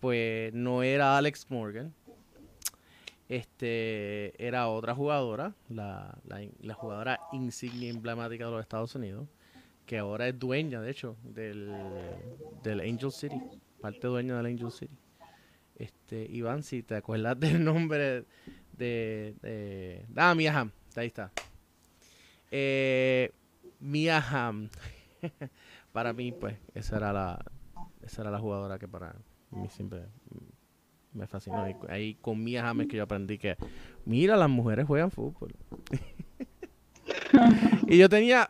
[0.00, 1.92] pues no era Alex Morgan.
[3.28, 9.26] Este era otra jugadora, la, la, jugadora insignia emblemática de los Estados Unidos,
[9.84, 11.72] que ahora es dueña, de hecho, del,
[12.62, 13.40] del Angel City,
[13.80, 14.96] parte dueña del Angel City.
[15.74, 18.24] Este, Iván, si te acuerdas del nombre
[18.76, 21.32] de, ah, Mia Hamm, ahí está.
[22.50, 23.32] Eh,
[23.80, 24.68] Mia Hamm.
[25.92, 27.44] para mí, pues, esa era la,
[28.02, 29.16] esa era la jugadora que para
[29.50, 30.04] mí siempre
[31.16, 31.64] me fascinó.
[31.78, 33.56] Cu- ahí con Mia Hamm es que yo aprendí que,
[34.04, 35.54] mira, las mujeres juegan fútbol.
[37.88, 38.48] y yo tenía,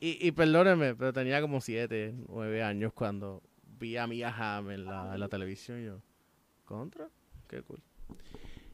[0.00, 3.42] y, y perdónenme, pero tenía como 7, 9 años cuando
[3.78, 5.82] vi a Mia Hamm en la, televisión.
[5.84, 6.00] yo,
[6.64, 7.08] ¿contra?
[7.48, 7.80] Qué cool.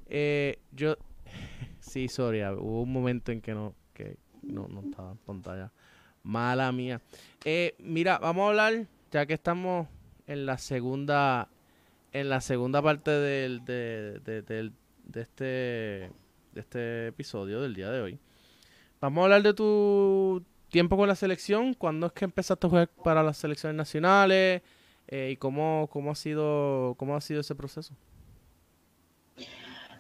[0.07, 0.97] Eh, yo,
[1.81, 5.73] sí, sorry, ah, hubo un momento en que no, que no, no estaba en pantalla.
[6.23, 7.01] Mala mía.
[7.45, 9.89] Eh, mira, vamos a hablar, ya que estamos
[10.27, 11.49] en la segunda,
[12.13, 14.73] en la segunda parte del, de, de-
[15.05, 18.19] de este, de este episodio del día de hoy.
[19.01, 21.75] Vamos a hablar de tu tiempo con la selección.
[21.75, 24.63] ¿Cuándo es que empezaste a jugar para las selecciones nacionales?
[25.09, 27.95] Eh, ¿Y cómo, cómo, ha sido, cómo ha sido ese proceso?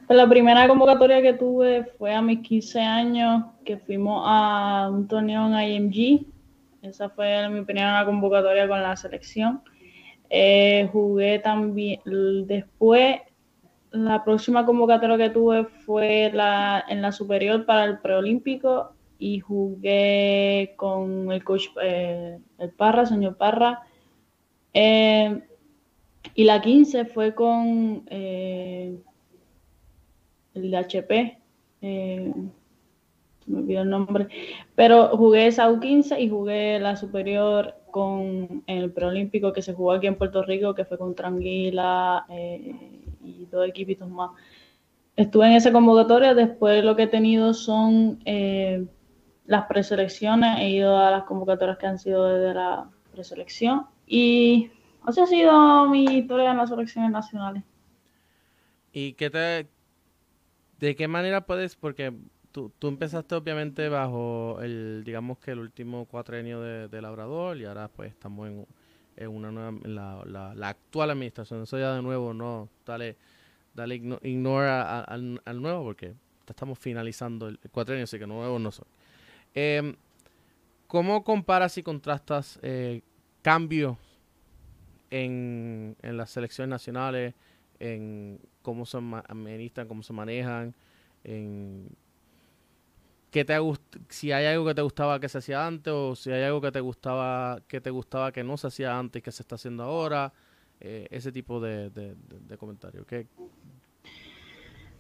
[0.06, 5.08] Pues la primera convocatoria que tuve fue a mis 15 años, que fuimos a un
[5.08, 5.54] torneo en
[5.92, 6.26] IMG.
[6.82, 9.62] Esa fue mi primera convocatoria con la selección.
[10.34, 12.00] Eh, jugué también,
[12.46, 13.20] después,
[13.90, 20.72] la próxima convocatoria que tuve fue la, en la superior para el preolímpico y jugué
[20.76, 23.82] con el coach, eh, el Parra, señor Parra.
[24.72, 25.42] Eh,
[26.34, 28.04] y la 15 fue con...
[28.06, 28.96] eh,
[30.54, 31.38] el de HP,
[31.80, 34.28] me olvidó el nombre,
[34.74, 40.09] pero jugué esa U15 y jugué la superior con el preolímpico que se jugó aquí
[40.09, 42.74] en Puerto Rico, que fue contra Anguila eh,
[43.22, 44.32] y dos equipitos más.
[45.14, 48.84] estuve en esa convocatoria, después lo que he tenido son eh,
[49.47, 54.70] las preselecciones, he ido a las convocatorias que han sido desde la preselección y
[55.05, 57.62] así ha sido mi historia en las selecciones nacionales.
[58.93, 59.68] ¿Y qué te,
[60.78, 62.12] de qué manera puedes, porque
[62.53, 67.64] tú, tú empezaste obviamente bajo el, digamos que el último cuatrenio de, de Labrador y
[67.64, 68.48] ahora pues estamos
[69.16, 73.16] en, una nueva, la, la, actual administración, eso ya de nuevo no, dale
[73.74, 76.14] dale ignora al, al, nuevo porque
[76.46, 78.86] estamos finalizando el, cuatrenio, así que nuevo no soy.
[79.55, 79.94] Eh,
[80.86, 83.00] ¿Cómo comparas y contrastas eh,
[83.40, 83.96] cambios
[85.11, 87.34] en, en, las selecciones nacionales,
[87.78, 90.74] en cómo se administran, cómo se manejan,
[91.24, 91.88] en
[93.32, 93.56] qué te
[94.08, 96.70] si hay algo que te gustaba que se hacía antes o si hay algo que
[96.70, 99.82] te gustaba que te gustaba que no se hacía antes y que se está haciendo
[99.82, 100.32] ahora?
[100.84, 103.06] Eh, ese tipo de, de, comentarios.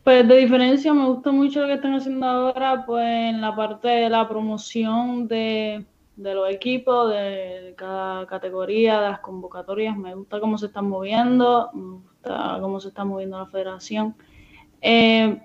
[0.04, 3.88] Pues de diferencia me gusta mucho lo que están haciendo ahora, pues en la parte
[3.88, 10.38] de la promoción de, de los equipos, de cada categoría, de las convocatorias, me gusta
[10.38, 14.14] cómo se están moviendo, me gusta cómo se está moviendo la federación.
[14.80, 15.36] Eh,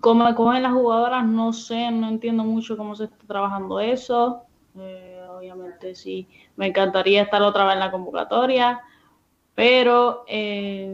[0.00, 4.42] cómo cogen las jugadoras, no sé, no entiendo mucho cómo se está trabajando eso.
[4.78, 8.82] Eh, obviamente sí, me encantaría estar otra vez en la convocatoria
[9.56, 10.86] pero eh,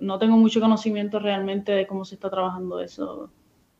[0.00, 3.30] no tengo mucho conocimiento realmente de cómo se está trabajando eso,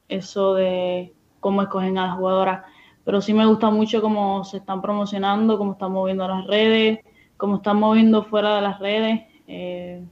[0.07, 2.67] eso de cómo escogen a las jugadoras,
[3.05, 7.01] pero sí me gusta mucho cómo se están promocionando, cómo están moviendo las redes,
[7.39, 9.23] cómo están moviendo fuera de las redes.
[9.47, 10.05] Eh,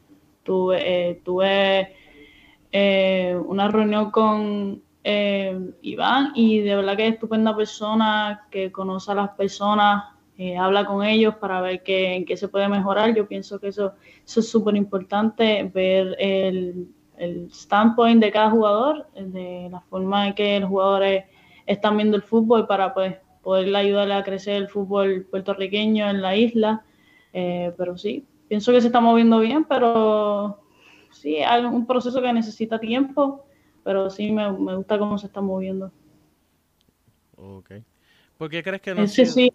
[0.43, 1.95] tuve eh, tuve
[2.79, 9.13] eh, una reunión con eh, Iván y de verdad que es estupenda persona que conoce
[9.13, 10.05] a las personas
[10.37, 13.15] eh, habla con ellos para ver qué, en qué se puede mejorar.
[13.15, 13.95] Yo pienso que eso,
[14.27, 20.35] eso es súper importante, ver el, el standpoint de cada jugador, de la forma en
[20.35, 21.25] que los jugadores
[21.65, 26.37] están viendo el fútbol para pues, poder ayudarle a crecer el fútbol puertorriqueño en la
[26.37, 26.85] isla.
[27.33, 30.59] Eh, pero sí, pienso que se está moviendo bien, pero
[31.21, 33.47] sí, hay un proceso que necesita tiempo,
[33.85, 35.93] pero sí me, me gusta cómo se está moviendo.
[37.37, 37.73] Ok.
[38.39, 39.07] ¿Por qué crees que no?
[39.07, 39.53] Sí, sí.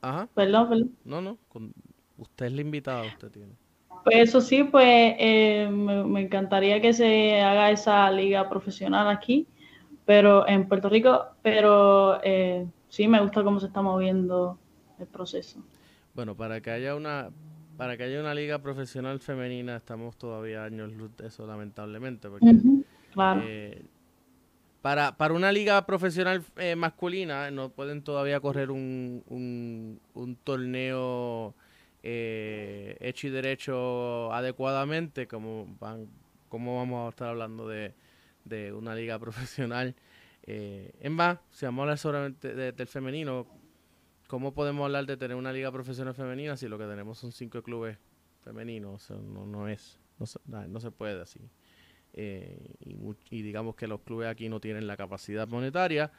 [0.00, 0.28] Ajá.
[0.34, 0.96] Perdón, perdón.
[1.04, 1.72] No, no, con...
[2.16, 3.52] usted es la invitada, usted tiene.
[4.04, 9.46] Pues eso sí, pues eh, me, me, encantaría que se haga esa liga profesional aquí,
[10.04, 14.58] pero en Puerto Rico, pero eh, sí me gusta cómo se está moviendo
[14.98, 15.60] el proceso.
[16.14, 17.30] Bueno, para que haya una
[17.78, 22.46] para que haya una liga profesional femenina estamos todavía años luz de eso lamentablemente porque
[22.46, 23.42] uh -huh, claro.
[23.44, 23.82] eh,
[24.82, 31.54] para, para una liga profesional eh, masculina no pueden todavía correr un, un, un torneo
[32.02, 36.08] eh, hecho y derecho adecuadamente como van
[36.48, 37.94] como vamos a estar hablando de,
[38.44, 39.94] de una liga profesional
[40.42, 43.46] eh, en más si vamos a hablar solamente de, del femenino
[44.28, 47.60] cómo podemos hablar de tener una liga profesional femenina si lo que tenemos son cinco
[47.62, 47.98] clubes
[48.44, 50.26] femeninos no, es no
[50.80, 51.40] se, puede así.
[52.12, 52.74] Eh,
[53.30, 56.12] y, digamos que los clubes aquí no tienen la capacidad monetaria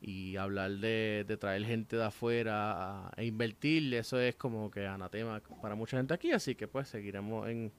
[0.00, 5.40] y hablar de, traer gente de afuera a, a, invertir eso es como que anatema
[5.62, 6.32] para mucha gente aquí.
[6.32, 7.72] Así que pues seguiremos en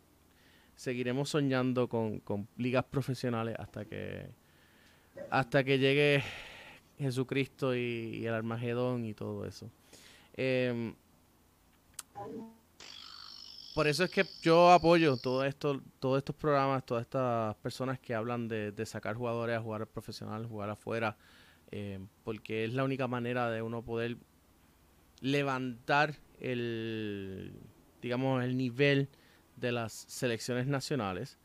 [0.75, 4.27] seguiremos soñando con, con ligas profesionales hasta que
[5.29, 6.23] hasta que llegue
[6.98, 9.70] Jesucristo y, el Armagedón y todo eso
[10.34, 10.93] eh,
[13.76, 18.16] por eso es que yo apoyo todo esto, todos estos programas, todas estas personas que
[18.16, 21.18] hablan de, sacar jugadores a jugar profesional, jugar afuera,
[21.72, 24.16] eh, porque es la única manera de uno poder
[25.20, 27.52] levantar el,
[28.02, 29.10] digamos, el nivel
[29.58, 31.38] de las selecciones nacionales,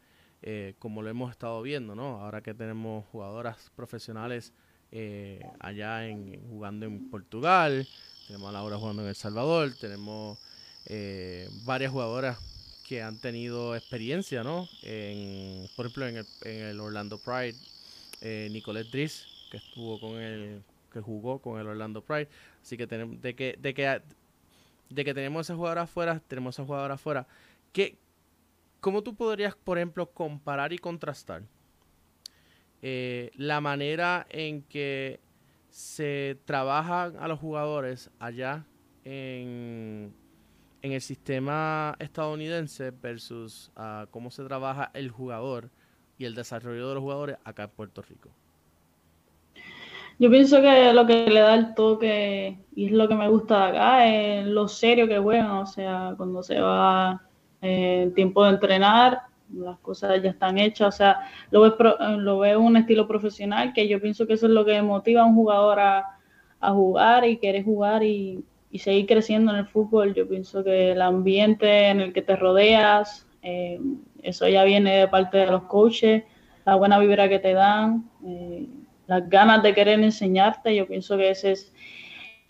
[0.42, 2.20] eh, como lo hemos estado viendo, ¿no?
[2.20, 4.52] Ahora que tenemos jugadoras profesionales
[4.92, 7.86] eh, allá en, jugando en Portugal,
[8.26, 10.38] tenemos a Laura jugando en El Salvador, tenemos
[10.86, 12.38] eh, varias jugadoras
[12.86, 14.68] que han tenido experiencia, ¿no?
[14.82, 17.54] En, por ejemplo, en el, en el Orlando Pride,
[18.20, 20.62] eh, Nicolette Driss, que estuvo con el,
[20.92, 22.28] que jugó con el Orlando Pride.
[22.60, 24.02] Así que tenemos, de que, de que,
[24.88, 27.28] de que tenemos esa jugadora afuera, tenemos esa jugadora afuera.
[27.72, 27.96] ¿Qué,
[28.80, 31.42] ¿Cómo tú podrías, por ejemplo, comparar y contrastar
[32.82, 35.20] eh, la manera en que
[35.68, 38.64] se trabajan a los jugadores allá
[39.04, 40.12] en
[40.82, 45.70] en el sistema estadounidense versus uh, cómo se trabaja el jugador
[46.18, 48.30] y el desarrollo de los jugadores acá en Puerto Rico?
[50.18, 53.58] Yo pienso que lo que le da el toque y es lo que me gusta
[53.58, 57.22] de acá es lo serio que juegan, o sea, cuando se va
[57.62, 59.22] eh, el tiempo de entrenar,
[59.54, 61.20] las cosas ya están hechas, o sea,
[61.50, 61.76] lo veo,
[62.18, 65.26] lo veo un estilo profesional que yo pienso que eso es lo que motiva a
[65.26, 66.16] un jugador a,
[66.60, 68.44] jugar y querer jugar y,
[68.74, 70.14] seguir creciendo en el fútbol.
[70.14, 73.80] Yo pienso que el ambiente en el que te rodeas, eh,
[74.22, 76.24] eso ya viene de parte de los coaches,
[76.66, 78.68] la buena vibra que te dan, eh,
[79.06, 81.72] las ganas de querer enseñarte, yo pienso que ese es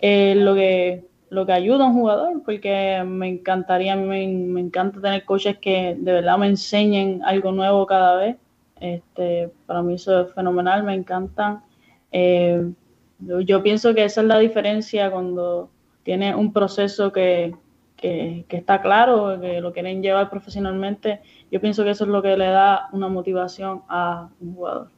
[0.00, 5.00] eh, lo que lo que ayuda a un jugador, porque me encantaría, me, me encanta
[5.00, 8.36] tener coaches que de verdad me enseñen algo nuevo cada vez.
[8.80, 11.62] Este, para mí eso es fenomenal, me encantan.
[12.10, 12.72] Eh,
[13.20, 15.70] yo, pienso que esa es la diferencia cuando
[16.02, 17.54] tiene un proceso que,
[17.96, 21.20] que, está claro, que lo quieren llevar profesionalmente.
[21.52, 24.88] Yo pienso que eso es lo que le da una motivación a un jugador.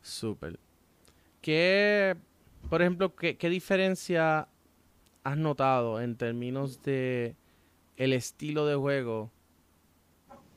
[0.00, 0.58] Súper.
[1.40, 2.16] ¿Qué
[2.72, 4.48] por ejemplo, ¿qué, diferencia
[5.24, 7.36] has notado en términos de
[7.98, 9.30] el estilo de juego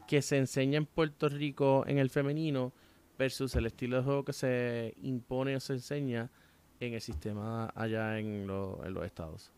[0.08, 2.72] que se enseña en Puerto Rico en el femenino
[3.20, 6.30] versus el estilo de juego que se impone o se enseña
[6.80, 9.52] en el sistema allá en, los estados?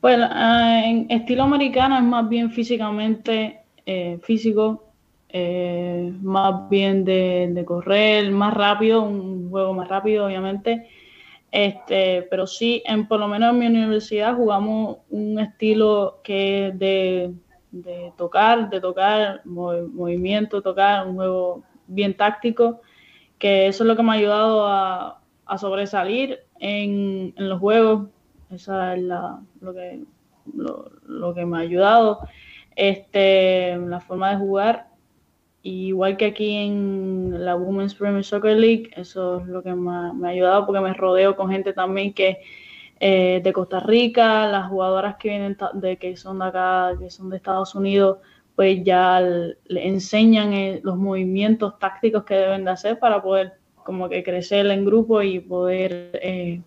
[0.00, 4.93] Bueno, ah, en estilo americano es más bien físicamente eh, físico,
[5.36, 10.88] eh, más bien de, correr más rápido, un juego más rápido, obviamente.
[11.50, 16.78] Este, pero sí, en, por lo menos en mi universidad jugamos un estilo que es
[16.78, 17.32] de,
[18.16, 22.80] tocar, de tocar, movimiento, tocar, un juego bien táctico,
[23.36, 25.20] que eso es lo que me ha ayudado a,
[25.58, 28.06] sobresalir en, los juegos.
[28.50, 30.00] Esa es la, lo, que,
[30.54, 32.20] lo, que me ha ayudado.
[32.76, 34.93] Este, la forma de jugar
[35.64, 39.90] igual que aquí en la Women's Premier Soccer League, eso es lo que me,
[40.28, 42.42] ha ayudado porque me rodeo con gente también que
[43.00, 47.30] eh, de Costa Rica, las jugadoras que vienen de que son de acá, que son
[47.30, 48.18] de Estados Unidos,
[48.54, 53.54] pues ya le enseñan eh, los movimientos tácticos que deben de hacer para poder
[53.84, 56.60] como que crecer en grupo y poder eh,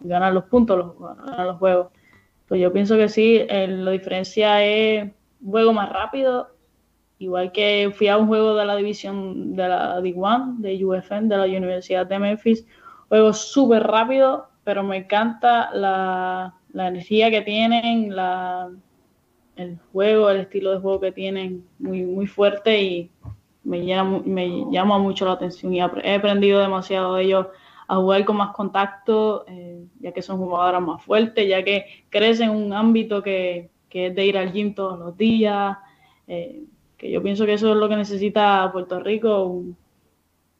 [0.00, 1.92] ganar los puntos, los, ganar los juegos.
[2.48, 5.10] Pues yo pienso que sí, la diferencia es
[5.40, 6.53] juego más rápido
[7.18, 11.36] Igual que fui a un juego de la división de la D1, de UFN, de
[11.36, 12.66] la Universidad de Memphis.
[13.08, 18.68] Juego súper rápido, pero me encanta la, energía que tienen, la,
[19.56, 23.10] el juego, el estilo de juego que tienen muy, muy fuerte y
[23.62, 23.80] me,
[24.24, 27.46] me llama mucho la atención y he aprendido demasiado de ellos
[27.86, 32.50] a jugar con más contacto, eh, ya que son jugadoras más fuertes, ya que crecen
[32.50, 35.76] en un ámbito que, que es de ir al gym todos los días,
[36.26, 36.64] eh,
[37.04, 39.62] que yo pienso que eso es lo que necesita Puerto Rico,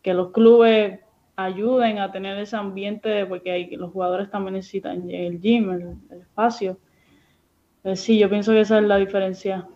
[0.03, 1.01] que los clubes
[1.37, 6.77] ayuden a tener ese ambiente, porque los jugadores también necesitan el gym, el, espacio.
[7.83, 9.67] Eh, sí, yo pienso que esa es la diferencia.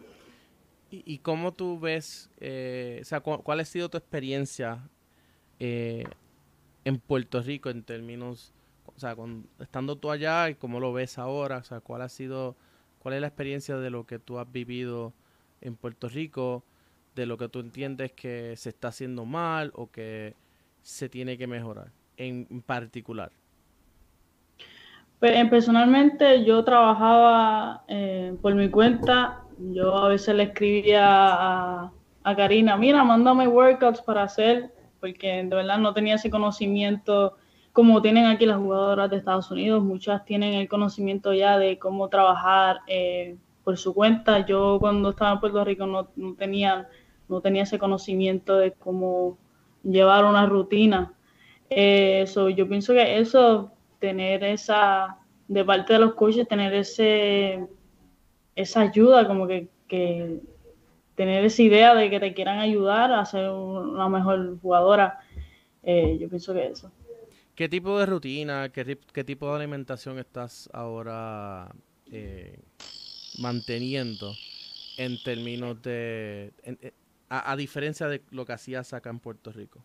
[0.90, 4.90] ¿Y, cómo tú ves, eh, o sea, cuál ha sido tu experiencia
[5.60, 6.04] eh,
[6.84, 8.52] en Puerto Rico en términos,
[8.84, 9.16] o sea,
[9.58, 12.56] estando tú allá y cómo lo ves ahora, o sea, cuál ha sido,
[12.98, 15.14] cuál es la experiencia de lo que tú has vivido?
[15.60, 16.64] En Puerto Rico
[17.14, 20.34] de lo que tú entiendes que se está haciendo mal o que
[20.82, 23.30] se tiene que mejorar en particular?
[25.20, 29.42] Pues, personalmente yo trabajaba eh, por mi cuenta,
[29.72, 31.92] yo a veces le escribía a,
[32.36, 37.36] Karina, mira, mándame workouts para hacer, porque de verdad no tenía ese conocimiento
[37.72, 42.08] como tienen aquí las jugadoras de Estados Unidos, muchas tienen el conocimiento ya de cómo
[42.08, 43.36] trabajar eh,
[43.68, 44.46] por su cuenta.
[44.46, 46.06] Yo cuando estaba en Puerto Rico no,
[46.38, 46.88] tenía,
[47.28, 49.36] no tenía ese conocimiento de cómo
[49.82, 51.12] llevar una rutina.
[51.68, 57.66] Eso, yo pienso que eso, tener esa, de parte de los coaches, tener ese,
[58.56, 59.68] esa ayuda, como que,
[61.14, 65.20] tener esa idea de que te quieran ayudar a ser una mejor jugadora,
[65.82, 66.90] eh, yo pienso que eso.
[67.54, 71.70] ¿Qué tipo de rutina, qué, qué tipo de alimentación estás ahora
[72.10, 72.58] eh,
[73.38, 74.34] manteniendo
[74.96, 76.92] en términos de, eh,
[77.28, 79.80] a, diferencia de lo que hacías acá en Puerto Rico?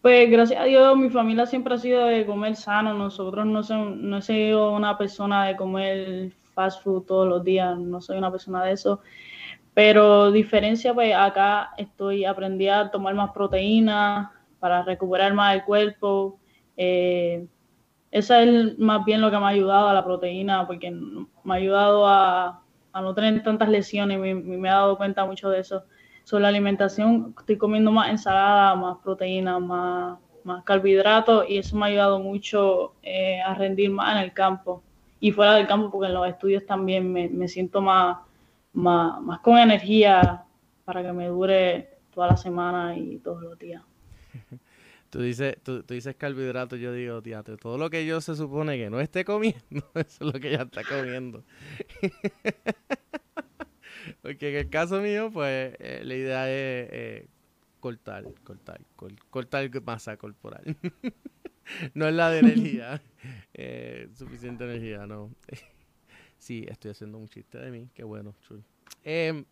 [0.00, 3.62] Pues gracias a Dios mi familia siempre ha sido de comer sano, nosotros no,
[3.96, 8.30] no he sido una persona de comer fast food todos los días, no soy una
[8.30, 9.00] persona de eso,
[9.74, 16.38] pero diferencia pues acá estoy aprendí a tomar más proteína para recuperar más el cuerpo,
[16.76, 17.46] eh,
[18.10, 21.56] esa es más bien lo que me ha ayudado a la proteína, porque me ha
[21.56, 22.62] ayudado a,
[22.94, 25.84] no tener tantas lesiones, me, me, he dado cuenta mucho de eso.
[26.24, 31.84] Sobre la alimentación, estoy comiendo más ensalada, más proteína, más, más carbohidratos, y eso me
[31.84, 34.82] ha ayudado mucho eh, a rendir más en el campo
[35.20, 38.18] y fuera del campo, porque en los estudios también me, siento más,
[38.72, 40.44] más, más con energía
[40.84, 43.82] para que me dure toda la semana y todos los días.
[45.10, 48.76] Tú dices, tú, tú dices carbohidrato, yo digo, teatro, todo lo que yo se supone
[48.76, 49.58] que no esté comiendo,
[49.94, 51.44] eso es lo que ella está comiendo.
[54.22, 57.26] Porque en el caso mío, pues eh, la idea es eh,
[57.80, 58.82] cortar, cortar,
[59.30, 60.76] cortar masa corporal.
[61.94, 63.00] no es la de energía,
[63.54, 65.34] eh, suficiente energía, no.
[66.38, 68.62] sí, estoy haciendo un chiste de mí, qué bueno, chuy.
[69.04, 69.46] Em,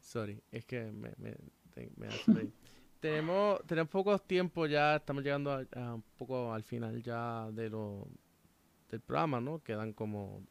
[0.00, 1.34] sorry, es que me, me
[3.00, 8.06] tenemos, tenemos pocos tiempo ya, estamos llegando a, un poco al final ya de lo,
[8.90, 9.62] del programa, ¿no?
[9.62, 10.42] Quedan como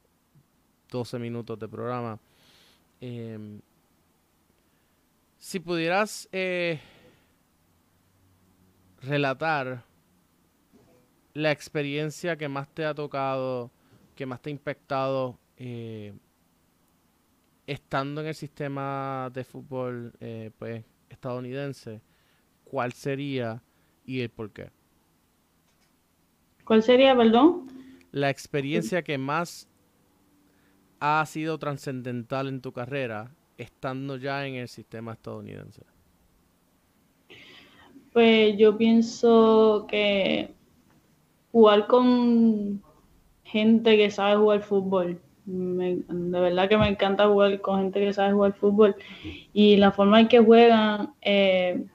[0.90, 2.20] 12 minutos de programa.
[3.02, 3.62] Em,
[5.38, 6.80] si pudieras eh,
[9.02, 9.84] relatar
[11.34, 13.72] la experiencia que más te ha tocado,
[14.16, 16.14] que más te ha impactado eh,
[17.68, 22.02] estando en el sistema de fútbol, eh, pues estadounidense,
[22.64, 23.62] ¿cuál sería
[24.06, 24.72] y el por qué?
[26.66, 27.68] ¿Cuál sería, perdón?
[28.12, 29.68] La experiencia que más
[31.00, 35.84] ha sido trascendental en tu carrera estando ya en el sistema estadounidense.
[38.14, 40.54] Pues yo pienso que
[41.52, 42.82] jugar con
[43.44, 48.34] gente que sabe jugar fútbol de verdad que me encanta jugar con gente que sabe
[48.34, 48.96] jugar fútbol.
[49.54, 51.86] Y la forma en que juegan eh,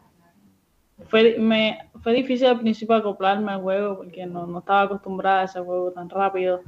[1.08, 5.60] fue, me, fue difícil al principio acoplarme al juego porque no, estaba acostumbrada a ese
[5.60, 6.62] juego tan rápido.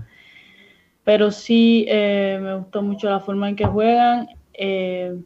[1.02, 5.18] Pero sí eh, me gustó mucho la forma en que juegan eh,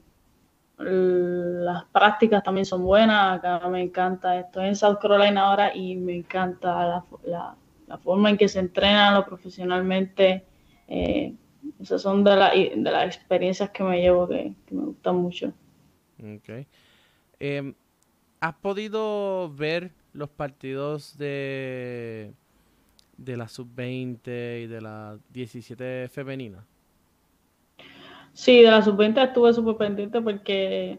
[0.79, 6.17] las prácticas también son buenas acá me encanta estoy en South Carolina ahora y me
[6.17, 7.55] encanta la,
[7.87, 10.47] la, forma en que se entrenan lo profesionalmente
[11.81, 12.31] esas son de,
[12.77, 15.53] de las experiencias que me llevo que, me gustan mucho.
[16.19, 16.67] Okay.
[17.39, 17.75] Em,
[18.41, 22.33] ¿Has podido ver los partidos de,
[23.17, 26.65] de la sub-20 y de la 17 femenina?
[28.33, 30.99] Sí, de la sub-20 estuve súper pendiente porque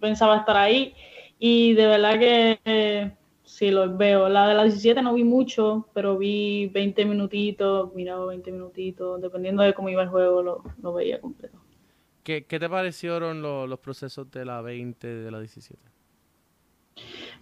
[0.00, 0.94] pensaba estar ahí
[1.38, 3.12] y de verdad que
[3.50, 4.28] Sí, los veo.
[4.28, 9.64] La de las 17 no vi mucho, pero vi 20 minutitos, miraba 20 minutitos, dependiendo
[9.64, 11.58] de cómo iba el juego, lo, veía completo.
[12.22, 15.82] ¿Qué, te parecieron los procesos de la 20 y de la 17?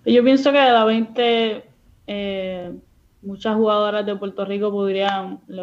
[0.06, 1.64] Yo pienso que de la 20
[2.06, 2.72] eh,
[3.20, 5.62] muchas jugadoras de Puerto Rico podrían, le,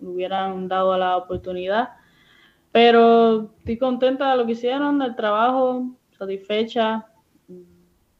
[0.00, 1.90] hubieran dado la oportunidad,
[2.72, 7.06] pero estoy contenta de lo que hicieron, del trabajo, satisfecha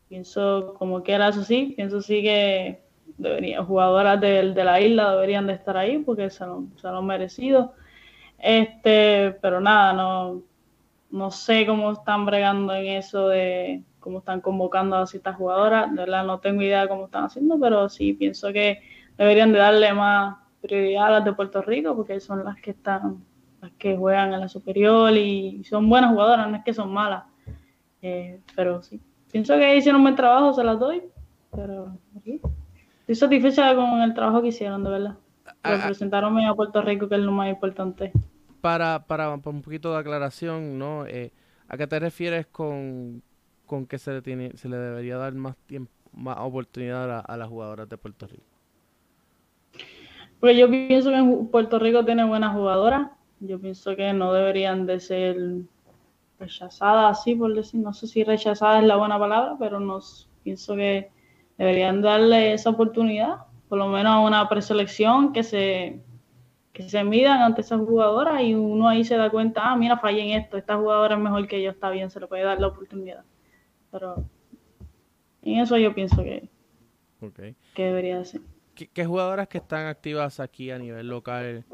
[0.08, 2.82] pienso como que era eso sí, pienso sí que
[3.18, 7.06] debería, jugadoras de, de, la isla deberían de estar ahí porque se lo, lo han
[7.06, 7.74] merecido.
[8.38, 10.42] Este, pero nada, no,
[11.10, 15.96] no sé cómo están bregando en eso de cómo están convocando a ciertas jugadoras, de
[15.96, 18.82] verdad no tengo idea de cómo están haciendo, pero sí pienso que
[19.16, 23.24] deberían de darle más prioridad a las de Puerto Rico porque son las que están,
[23.62, 27.24] las que juegan en la superior y son buenas jugadoras, no es que son malas,
[28.02, 29.00] eh, pero sí
[29.34, 31.02] pienso que hicieron un buen trabajo, se las doy,
[31.50, 31.98] pero
[33.00, 35.16] estoy satisfecha con el trabajo que hicieron, de verdad.
[35.44, 35.76] Ah, ah.
[35.78, 38.12] Representaronme a Puerto Rico, que es lo más importante.
[38.60, 41.04] Para, para, un poquito de aclaración, ¿no?
[41.06, 41.32] Eh,
[41.66, 43.22] ¿A qué te refieres con,
[43.66, 47.48] con que se le, tiene, se le debería dar más tiempo, más oportunidad a, las
[47.48, 48.44] jugadoras de Puerto Rico?
[50.38, 53.10] Pues yo pienso que Puerto Rico tiene buenas jugadoras.
[53.40, 55.36] Yo pienso que no deberían de ser
[56.44, 60.76] rechazada así por decir, no sé si rechazada es la buena palabra, pero nos pienso
[60.76, 61.10] que
[61.58, 66.00] deberían darle esa oportunidad, por lo menos a una preselección que se
[66.72, 70.22] que se midan ante esas jugadoras y uno ahí se da cuenta, ah, mira, fallé
[70.22, 72.66] en esto, esta jugadora es mejor que yo, está bien, se le puede dar la
[72.66, 73.24] oportunidad.
[73.92, 74.24] Pero
[75.42, 76.48] en eso yo pienso que,
[77.74, 78.40] que debería ser.
[78.74, 81.64] ¿Qué, ¿Qué, jugadoras que están activas aquí a nivel local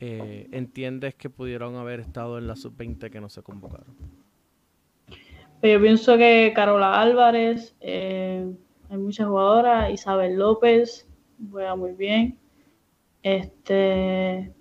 [0.00, 3.94] eh, entiendes que pudieron haber estado en la sub-20 que no se convocaron?
[5.60, 8.46] Pues yo pienso que Carola Álvarez, eh,
[8.90, 11.08] hay muchas jugadoras, Isabel López
[11.50, 12.38] juega muy bien,
[13.22, 14.52] este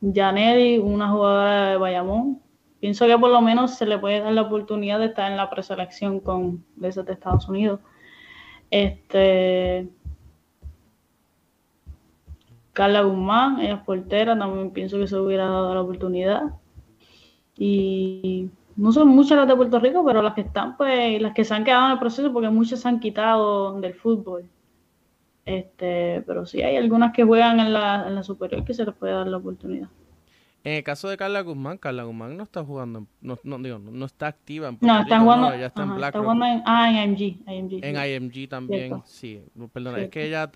[0.00, 2.42] Janelli, una jugadora de Bayamón.
[2.80, 5.50] Pienso que por lo menos se le puede dar la oportunidad de estar en la
[5.50, 7.80] preselección con de Estados Unidos.
[8.70, 9.88] Este
[12.78, 16.42] Carla Guzmán, ella es portera, también pienso que se hubiera dado la oportunidad.
[17.56, 21.42] Y no son muchas las de Puerto Rico, pero las que están, pues, las que
[21.42, 24.48] se han quedado en el proceso, porque muchas se han quitado del fútbol.
[25.44, 28.94] Este, pero sí hay algunas que juegan en la, en la superior que se les
[28.94, 29.88] puede dar la oportunidad.
[30.62, 34.06] En el caso de Carla Guzmán, Carla Guzmán no está jugando, no, no, digo, no
[34.06, 37.02] está activa en Puerto No, está jugando, ella está en Black está jugando en, ah,
[37.02, 39.42] en IMG, IMG En IMG también, sí.
[39.72, 40.52] Perdona, es que ella,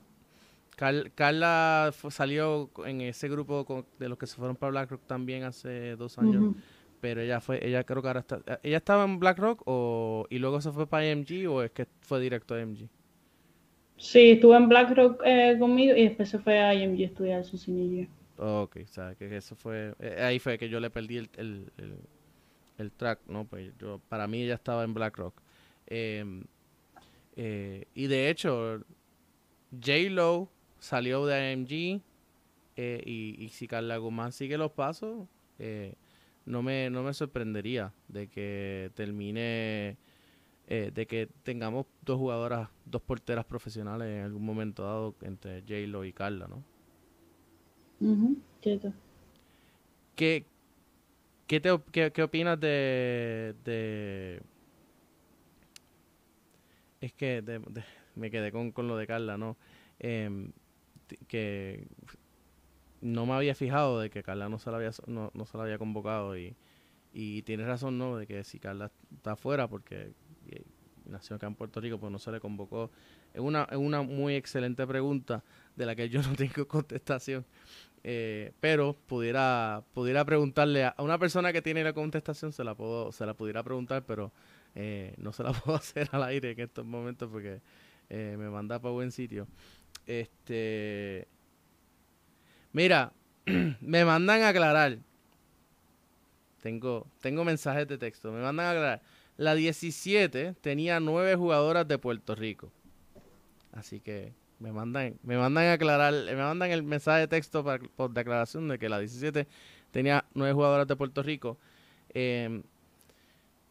[1.14, 6.18] Carla salió en ese grupo de los que se fueron para BlackRock también hace dos
[6.18, 6.54] años.
[7.00, 10.60] Pero ella fue, ella creo que ahora está, ¿ella estaba en BlackRock o, y luego
[10.60, 12.88] se fue para IMG o es que fue directo a IMG?
[13.96, 17.58] Sí, estuvo en BlackRock eh, conmigo y después se fue a IMG a estudiar su
[17.58, 18.08] cinillo.
[18.38, 21.70] Ok, o sea, que eso fue, eh, ahí fue que yo le perdí el, el,
[22.78, 23.44] el, track, ¿no?
[23.44, 25.34] Pues yo, para mí ella estaba en BlackRock.
[25.86, 26.44] Em,
[27.36, 28.80] eh, y de hecho,
[29.72, 30.48] J-Lo
[30.82, 32.02] salió de AMG
[32.76, 35.28] eh, y, y, si Carla Guzmán sigue los pasos,
[36.44, 39.96] no, me, no me sorprendería de que termine,
[40.66, 46.12] de que tengamos dos jugadoras, dos porteras profesionales en algún momento dado entre J-Lo y
[46.12, 46.64] Carla, ¿no?
[50.16, 50.44] ¿Qué,
[51.46, 54.42] qué, te, qué, opinas de, de...
[57.00, 57.60] Es que
[58.16, 59.56] me quedé con, con, lo de Carla, ¿no?
[61.28, 61.86] Que
[63.00, 65.64] no me había fijado de que Carla no se la había, no, no se la
[65.64, 66.56] había convocado y,
[67.12, 68.16] y tienes razón, ¿no?
[68.16, 70.12] De que si Carla está afuera porque
[71.06, 72.90] nació acá en Puerto Rico, pues no se le convocó.
[73.32, 75.42] Es una, es una muy excelente pregunta
[75.76, 77.44] de la que yo no tengo contestación.
[78.04, 83.12] Eh, pero pudiera, pudiera preguntarle a una persona que tiene la contestación, se la puedo,
[83.12, 84.32] se la pudiera preguntar, pero
[84.74, 87.60] eh, no se la puedo hacer al aire en estos momentos porque
[88.10, 89.46] eh, me manda para buen sitio.
[90.06, 91.26] Este,
[92.72, 93.12] mira,
[93.80, 94.98] me mandan a aclarar.
[96.60, 98.30] Tengo, tengo mensajes de texto.
[98.32, 99.02] Me mandan a aclarar.
[99.36, 102.70] La 17 tenía nueve jugadoras de Puerto Rico.
[103.72, 107.64] Así que me mandan, me mandan a aclarar, me mandan el mensaje de texto
[107.96, 109.48] por declaración de que la 17
[109.90, 111.58] tenía nueve jugadoras de Puerto Rico.
[112.14, 112.62] Eh,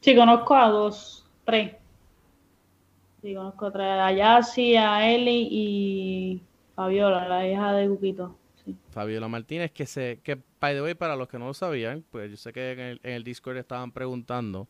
[0.02, 1.81] sí, conozco a dos, tres.
[3.22, 6.42] Sí, conozco a tres, a Yassi, a Eli y
[6.76, 8.38] Fabiola, la hija de Guquito.
[8.90, 12.32] Fabiola Martínez, que se, que by the way, para los que no lo sabían, pues
[12.32, 14.68] yo sé que en el, en el Discord estaban preguntando,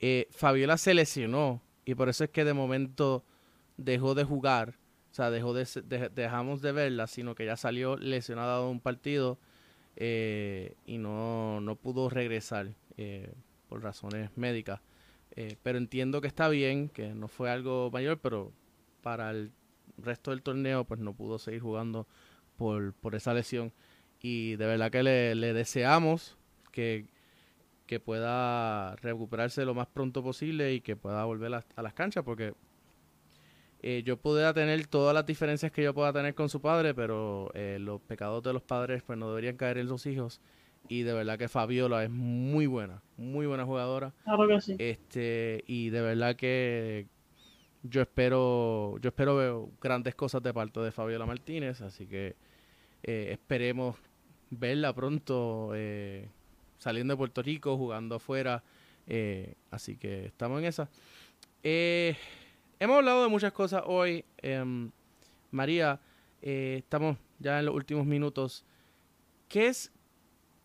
[0.00, 3.24] eh, Fabiola se lesionó y por eso es que de momento
[3.76, 4.74] dejó de jugar
[5.10, 9.38] o sea, dejó de, dejamos de verla, sino que ya salió lesionada de un partido
[9.96, 13.32] eh, y no, no, pudo regresar eh,
[13.66, 14.82] por razones médicas.
[15.36, 18.52] Eh, pero entiendo que está bien, que no fue algo mayor, pero
[19.02, 19.52] para el
[19.98, 22.06] resto del torneo pues no pudo seguir jugando
[22.56, 23.72] por, por esa lesión.
[24.20, 26.38] Y de verdad que le, le deseamos
[26.72, 27.06] que,
[27.86, 32.54] que pueda recuperarse lo más pronto posible y que pueda volver a las canchas, porque
[33.82, 37.50] eh, yo pudiera tener todas las diferencias que yo pueda tener con su padre, pero
[37.54, 40.40] eh, los pecados de los padres pues no deberían caer en los hijos.
[40.88, 44.12] Y de verdad que Fabiola es muy buena, muy buena jugadora.
[44.24, 44.76] Claro que sí.
[44.78, 47.06] Este, y de verdad que
[47.82, 52.36] yo espero, yo espero ver grandes cosas de parte de Fabiola Martínez, así que
[53.02, 53.96] eh, esperemos
[54.50, 55.72] verla pronto
[56.78, 58.62] saliendo de Puerto Rico, jugando afuera.
[59.70, 60.88] así que estamos en esa.
[61.68, 62.16] Eh,
[62.78, 64.24] hemos hablado de muchas cosas hoy.
[64.38, 64.88] Em,
[65.50, 65.98] María,
[66.40, 68.64] eh, estamos ya en los últimos minutos.
[69.48, 69.90] ¿Qué es,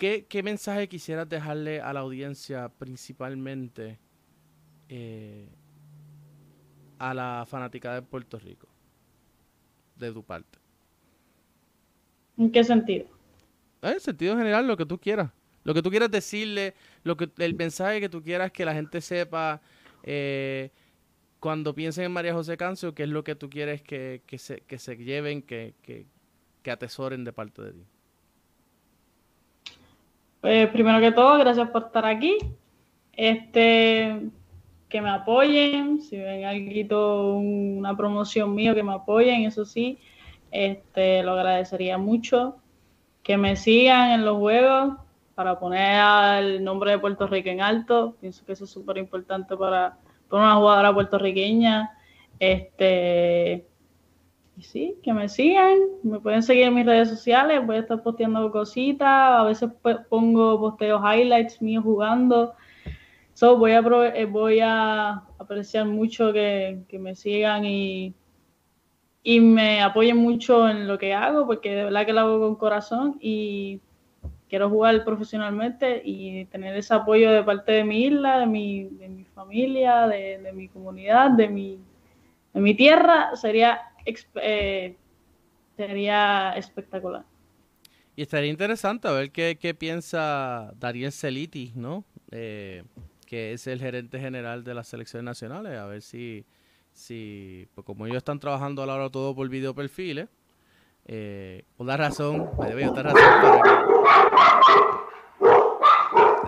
[0.01, 3.99] qué, qué mensaje quisieras dejarle a la audiencia principalmente
[4.89, 5.47] eh,
[6.97, 8.67] a la fanática de Puerto Rico?
[9.95, 10.57] De tu parte.
[12.35, 13.05] ¿En qué sentido?
[13.83, 15.29] En sentido general, lo que tú quieras.
[15.63, 16.73] Lo que tú quieras decirle,
[17.03, 19.61] lo que, el mensaje que tú quieras que la gente sepa.
[20.01, 20.71] Eh,
[21.39, 24.79] cuando piensen en María José Cancio, ¿qué es lo que tú quieres que, se, que
[24.79, 27.85] se lleven, que, que, atesoren de parte de ti?
[30.41, 32.37] Pues primero que todo, gracias por estar aquí.
[33.13, 34.21] Este,
[34.89, 39.99] que me apoyen, si ven algo, una promoción mío, que me apoyen, eso sí,
[40.49, 42.57] este, lo agradecería mucho.
[43.21, 44.97] Que me sigan en los juegos
[45.35, 48.15] para poner el nombre de Puerto Rico en alto.
[48.19, 51.91] Pienso que eso es súper importante para por una jugadora puertorriqueña.
[52.39, 53.67] Este,
[54.57, 58.03] y sí, que me sigan, me pueden seguir en mis redes sociales, voy a estar
[58.03, 59.69] posteando cositas, a veces
[60.09, 62.53] pongo posteos highlights míos jugando.
[63.33, 63.79] So, voy, a,
[64.13, 68.13] eh, voy a apreciar mucho que, me sigan y,
[69.23, 72.55] y me apoyen mucho en lo que hago, porque de verdad que lo hago con
[72.55, 73.79] corazón y
[74.51, 79.07] quiero jugar profesionalmente y tener ese apoyo de parte de mi isla, de mi, de
[79.07, 81.79] mi familia, de, mi comunidad, de mi,
[82.53, 83.79] de mi tierra, sería
[84.35, 84.95] eh,
[85.77, 87.25] sería espectacular.
[88.15, 92.03] Y estaría interesante a ver qué, qué piensa Dariel Celiti, ¿no?
[92.31, 92.83] Eh,
[93.25, 96.45] que es el gerente general de las selecciones nacionales, a ver si,
[96.91, 100.27] si pues como ellos están trabajando ahora todo por video perfiles,
[101.05, 105.00] eh, una razón, me otra razón para que,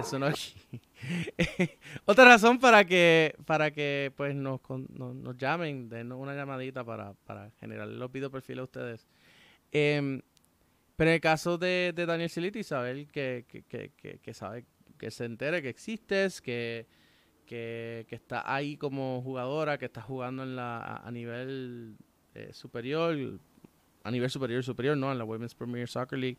[2.06, 7.52] otra razón para que para que pues nos, nos, llamen, denos una llamadita para, para
[7.60, 9.08] generar los video perfiles a ustedes.
[9.72, 10.22] Em,
[10.96, 14.66] pero en el caso de, Daniel Siliti, saber que, que, que, que, sabe
[14.98, 16.86] que se entere que existes, que,
[17.46, 21.98] que, está ahí como jugadora, que está jugando en la, a, nivel
[22.36, 23.40] eh, superior,
[24.04, 25.12] a nivel superior, superior, ¿no?
[25.12, 26.38] En la Women's Premier Soccer League,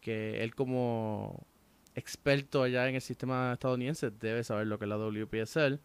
[0.00, 1.46] que él como
[1.94, 5.80] experto allá en el sistema estadounidense debe saber lo que es la WPSL.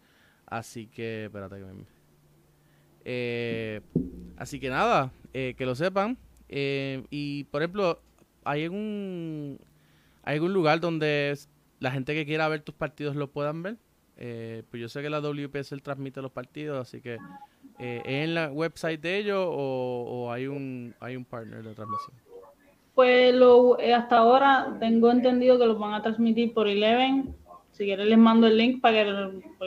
[0.45, 1.86] Así que, espérate que me...
[3.10, 3.82] Eh,
[4.38, 6.18] así que nada, eh, que lo sepan.
[6.49, 8.01] y por ejemplo,
[8.43, 9.60] ¿hay algún,
[10.24, 11.36] ¿hay lugar donde
[11.80, 13.78] la gente que quiera ver tus partidos lo puedan ver.
[14.18, 17.18] Eh, pues yo sé que la WPSL transmite los partidos, así que
[17.78, 22.16] eh, ¿es en la website de ellos o, hay un hay un partner de transmisión?
[22.98, 27.36] Pues lo, eh, hasta ahora tengo entendido que los van a transmitir por Eleven.
[27.72, 29.12] Si quieren les mando el link para que,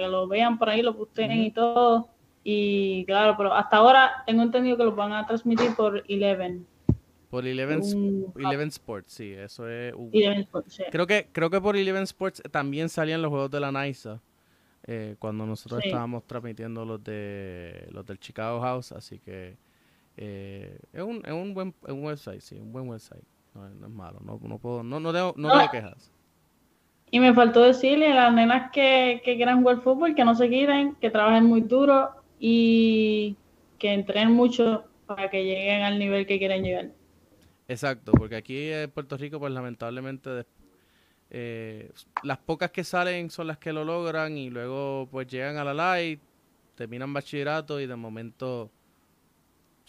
[0.09, 2.09] lo vean por ahí, lo posteen y todo.
[2.43, 6.67] Y claro, pero hasta ahora tengo entendido que los van a transmitir por Eleven.
[7.31, 7.79] Por Eleven,
[8.67, 9.95] Sports, sí, eso es.
[10.91, 14.21] Creo que creo que por Eleven Sports también salían los juegos de la NISA
[14.89, 19.57] eh, cuando nosotros estábamos transmitiendo los de los del Chicago House, así que
[20.23, 23.25] eh, es, un, es un buen un website, sí, un buen website.
[23.55, 26.13] No, es malo, no, no puedo, no, no, tengo, no tengo quejas.
[27.11, 30.51] Y me faltó decirle a las nenas que, que quieran jugar fútbol, que no se
[30.51, 33.35] quiten, que trabajen muy duro y
[33.79, 36.91] que entrenen mucho para que lleguen al nivel que quieren llegar.
[37.67, 40.45] Exacto, porque aquí en Puerto Rico, pues lamentablemente,
[41.31, 41.91] eh,
[42.23, 45.73] las pocas que salen son las que lo logran y luego pues llegan a la
[45.73, 46.21] light,
[46.75, 48.71] terminan bachillerato y de momento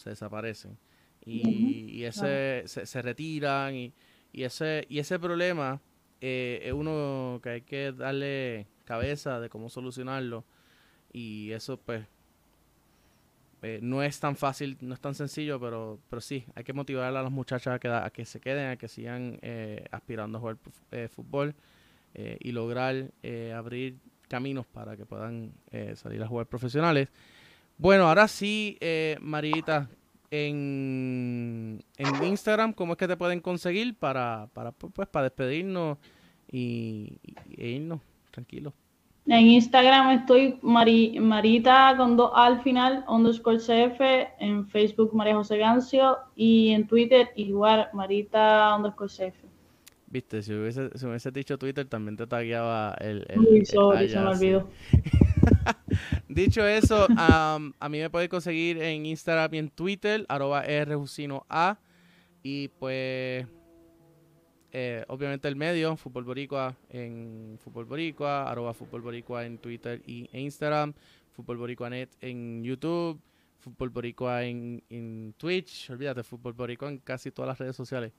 [0.02, 0.78] se desaparecen.
[1.26, 3.94] Y, ese se, retiran y,
[4.34, 5.80] y, ese y ese problema
[6.20, 10.44] eh, es uno que hay que darle cabeza de cómo solucionarlo
[11.14, 12.06] y eso pues
[13.64, 17.06] eh, no es tan fácil, no es tan sencillo, pero, pero sí, hay que motivar
[17.06, 20.42] a las muchachas a que, a que se queden, a que sigan eh, aspirando a
[20.42, 20.58] jugar
[20.92, 21.56] eh, fútbol
[22.14, 23.10] y lograr
[23.56, 23.96] abrir
[24.28, 25.54] caminos para que puedan
[25.96, 27.08] salir a jugar profesionales.
[27.82, 28.78] Bueno, ahora sí,
[29.22, 29.90] Marita,
[30.30, 35.98] en, en Instagram, ¿cómo es que te pueden conseguir para, para, pues, para despedirnos
[36.48, 37.18] y,
[37.58, 38.74] e irnos tranquilos?
[39.26, 44.00] En Instagram estoy Marita con dos al final, underscore CF,
[44.40, 49.44] en Facebook María José Gancio y en Twitter igual Marita underscore CF.
[50.06, 53.26] Viste, si hubiese, si hubiese dicho Twitter también te tagueaba el...
[53.28, 54.70] el, Uy, sorry, se me olvidó.
[56.28, 60.64] Dicho eso, a mí me puedes conseguir en Instagram y en Twitter, arroba
[61.50, 61.80] A.
[62.44, 63.46] Y pues
[64.72, 70.30] eh, obviamente el medio, Fútbol Boricua en Fútbol Boricua, arroba Fútbol Boricua en Twitter y,
[70.32, 70.94] e Instagram,
[71.32, 71.60] Fútbol
[72.22, 73.20] en YouTube,
[73.60, 78.14] Fútbol Boricua en, en Twitch, olvídate, Fútbol Boricua en casi todas las redes sociales.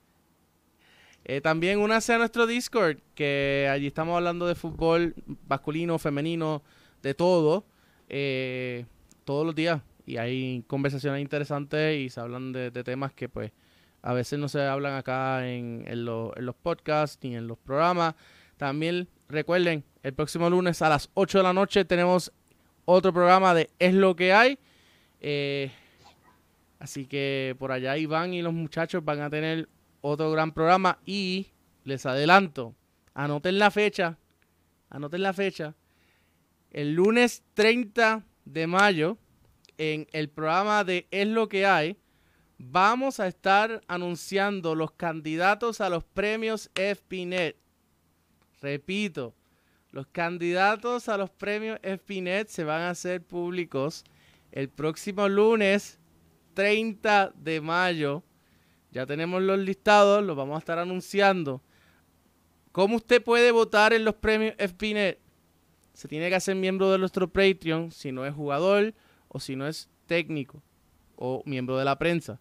[1.25, 5.15] Eh, también únase a nuestro Discord, que allí estamos hablando de fútbol
[5.47, 6.61] masculino, femenino,
[7.03, 7.65] de todo,
[8.09, 8.85] eh,
[9.25, 9.81] todos los días.
[10.07, 13.51] Y hay conversaciones interesantes y se hablan de temas que pues
[14.03, 18.15] a veces no se hablan acá en, los podcasts ni en los programas.
[18.57, 22.31] También recuerden, el próximo lunes a las 8 de la noche tenemos
[22.83, 24.59] otro programa de Es lo que hay.
[25.21, 25.71] Eh,
[26.79, 29.69] así que por allá Iván y los muchachos van a tener
[30.01, 31.47] otro gran programa y
[31.85, 32.75] les adelanto,
[33.13, 34.17] anoten la fecha,
[34.89, 35.75] anoten la fecha,
[36.73, 39.17] el lunes 30 de mayo
[39.77, 41.97] en el programa de Es lo que hay
[42.57, 47.57] vamos a estar anunciando los candidatos a los premios FPNet.
[48.61, 49.33] Repito,
[49.91, 54.03] los candidatos a los premios FPNet se van a hacer públicos
[54.51, 55.99] el próximo lunes
[56.53, 58.23] 30 de mayo.
[58.91, 61.61] Ya tenemos los listados, los vamos a estar anunciando.
[62.71, 65.22] ¿Cómo usted puede votar en los premios FPNet?
[65.93, 68.93] Se tiene que hacer miembro de nuestro Patreon si no es jugador
[69.27, 70.61] o si no es técnico
[71.15, 72.39] o miembro de la prensa.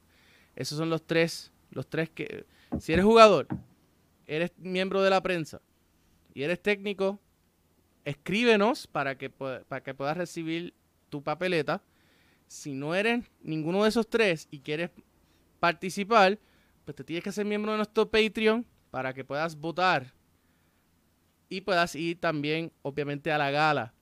[0.57, 2.47] Esos son los tres, los tres que...
[2.81, 3.47] Si eres jugador,
[4.27, 5.61] eres miembro de la prensa
[6.35, 7.21] y eres técnico,
[8.05, 10.75] escríbenos para que, para que puedas recibir
[11.11, 11.83] tu papeleta.
[12.49, 14.91] Si no eres ninguno de esos tres y quieres
[15.61, 16.39] participar,
[16.85, 20.13] pues te tienes que ser miembro de nuestro Patreon para que puedas votar
[21.53, 23.93] y puedas ir también, obviamente, a la gala.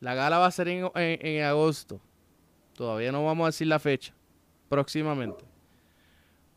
[0.00, 2.00] La gala va a ser en, en- agosto.
[2.74, 4.14] Todavía no vamos a decir la fecha.
[4.68, 5.44] Próximamente.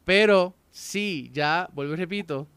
[0.03, 2.47] Pero sí, ya, vuelvo y repito,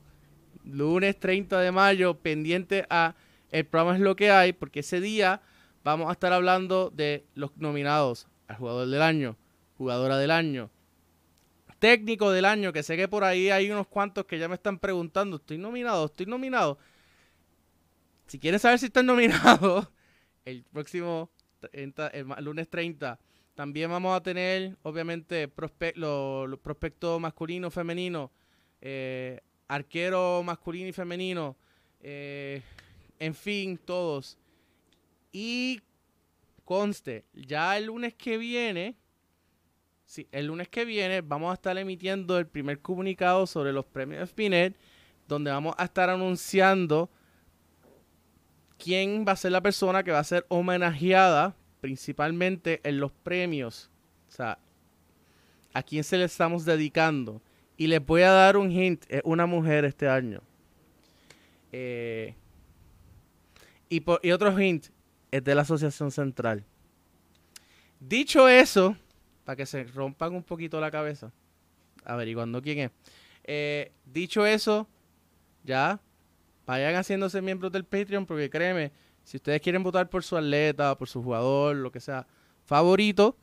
[0.64, 3.14] lunes 30 de mayo, pendiente a
[3.50, 5.40] el programa es lo que hay, porque ese día
[5.82, 9.36] vamos a estar hablando de los nominados al jugador del año,
[9.78, 10.70] jugadora del año,
[11.78, 14.78] técnico del año, que sé que por ahí hay unos cuantos que ya me están
[14.78, 16.78] preguntando, estoy nominado, estoy nominado.
[18.28, 19.90] Si quieres saber si estás nominado,
[20.44, 23.18] el próximo 30, el ma- lunes 30,
[23.54, 28.30] también vamos a tener, obviamente, prospe- lo- los prospectos masculino, femenino,
[28.80, 31.56] eh, arquero masculino y femenino,
[32.00, 32.62] eh,
[33.18, 34.38] en fin, todos.
[35.32, 35.80] Y
[36.64, 38.94] conste, ya el lunes que viene,
[40.04, 44.28] sí, el lunes que viene vamos a estar emitiendo el primer comunicado sobre los premios
[44.30, 44.76] Spinet,
[45.26, 47.10] donde vamos a estar anunciando
[48.78, 53.90] quién va a ser la persona que va a ser homenajeada principalmente en los premios.
[54.28, 54.58] O sea,
[55.72, 57.42] a quién se le estamos dedicando.
[57.76, 60.42] Y les voy a dar un hint, es una mujer este año.
[61.70, 62.34] Eh,
[63.88, 64.86] y, y otro hint,
[65.30, 66.64] es de la Asociación Central.
[68.00, 68.96] Dicho eso,
[69.44, 71.32] para que se rompan un poquito la cabeza,
[72.04, 72.90] averiguando quién es.
[73.44, 74.88] eh, dicho eso,
[75.64, 76.00] ya,
[76.68, 78.92] vayan haciéndose miembros del Patreon, porque créeme,
[79.24, 82.26] si ustedes quieren votar por su atleta, por su jugador, lo que sea,
[82.66, 83.38] favorito,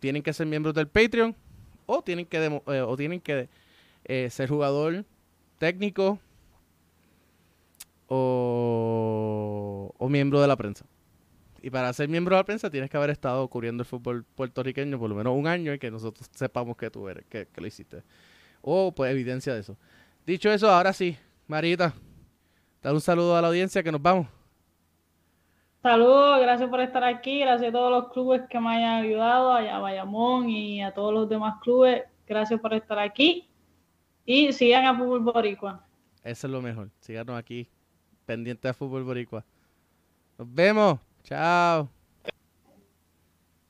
[0.00, 1.36] tienen que ser miembros del Patreon
[1.84, 3.50] o tienen que, eh, o tienen que
[4.06, 5.04] eh, ser jugador
[5.58, 6.18] técnico
[8.08, 10.86] o, o miembro de la prensa.
[11.60, 14.98] Y para ser miembro de la prensa tienes que haber estado cubriendo el fútbol puertorriqueño
[14.98, 18.02] por lo menos un año y que nosotros sepamos que tú eres, que lo hiciste.
[18.62, 19.76] O pues evidencia de eso.
[20.24, 21.92] Dicho eso, ahora sí, Marita,
[22.82, 24.26] dar un saludo a la audiencia que nos vamos.
[25.82, 29.78] Saludos, gracias por estar aquí, gracias a todos los clubes que me hayan ayudado, a
[29.80, 33.48] Bayamón y a todos los demás clubes, gracias por estar aquí
[34.24, 35.84] y sigan a Fútbol Boricua.
[36.22, 36.90] Eso es lo mejor.
[37.00, 37.68] Síganos aquí,
[38.24, 39.44] pendiente de Fútbol Boricua.
[40.38, 41.00] Nos vemos.
[41.24, 41.88] Chao.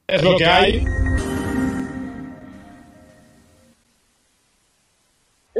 [0.07, 0.85] Es lo que hay.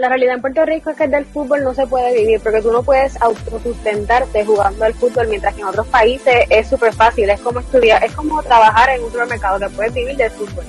[0.03, 2.73] La realidad en Puerto Rico es que del fútbol no se puede vivir porque tú
[2.73, 7.39] no puedes autosustentarte jugando al fútbol mientras que en otros países es súper fácil, es
[7.39, 10.65] como estudiar, es como trabajar en un supermercado que puedes vivir del fútbol.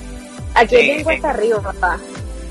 [0.54, 0.86] Aquí es Sí.
[0.86, 1.98] bien cuesta arriba, papá.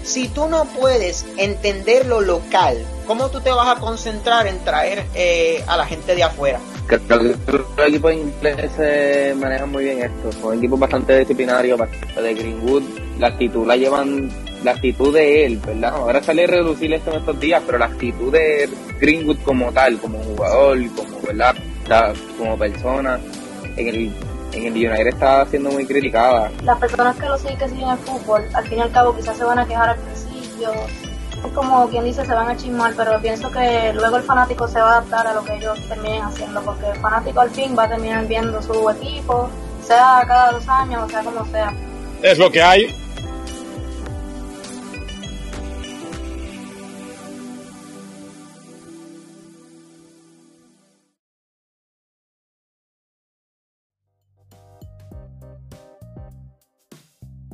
[0.04, 2.76] Si tú no puedes entender lo local,
[3.08, 6.60] ¿cómo tú te vas a concentrar en traer eh, a la gente de afuera?
[6.88, 10.34] Creo que los equipos ingleses se manejan muy bien esto.
[10.34, 12.84] Son equipos bastante disciplinarios, de Greenwood.
[13.20, 14.30] La actitud la llevan,
[14.64, 15.94] la actitud de él, ¿verdad?
[15.96, 19.98] Ahora sale a reducir esto en estos días, pero la actitud de Greenwood como tal,
[20.00, 21.56] como jugador, como, ¿verdad?
[22.38, 23.20] Como persona,
[23.76, 24.12] en el,
[24.54, 26.52] en el United está siendo muy criticada.
[26.64, 29.38] las personas que lo siguen, que siguen el fútbol, al fin y al cabo quizás
[29.38, 30.72] se van a quejar al principio,
[31.46, 34.80] es como quien dice, se van a chismar, pero pienso que luego el fanático se
[34.80, 37.84] va a adaptar a lo que ellos terminen haciendo, porque el fanático al fin va
[37.84, 39.50] a terminar viendo su equipo,
[39.86, 41.74] sea cada dos años, o sea como sea.
[42.22, 43.03] Es lo que hay.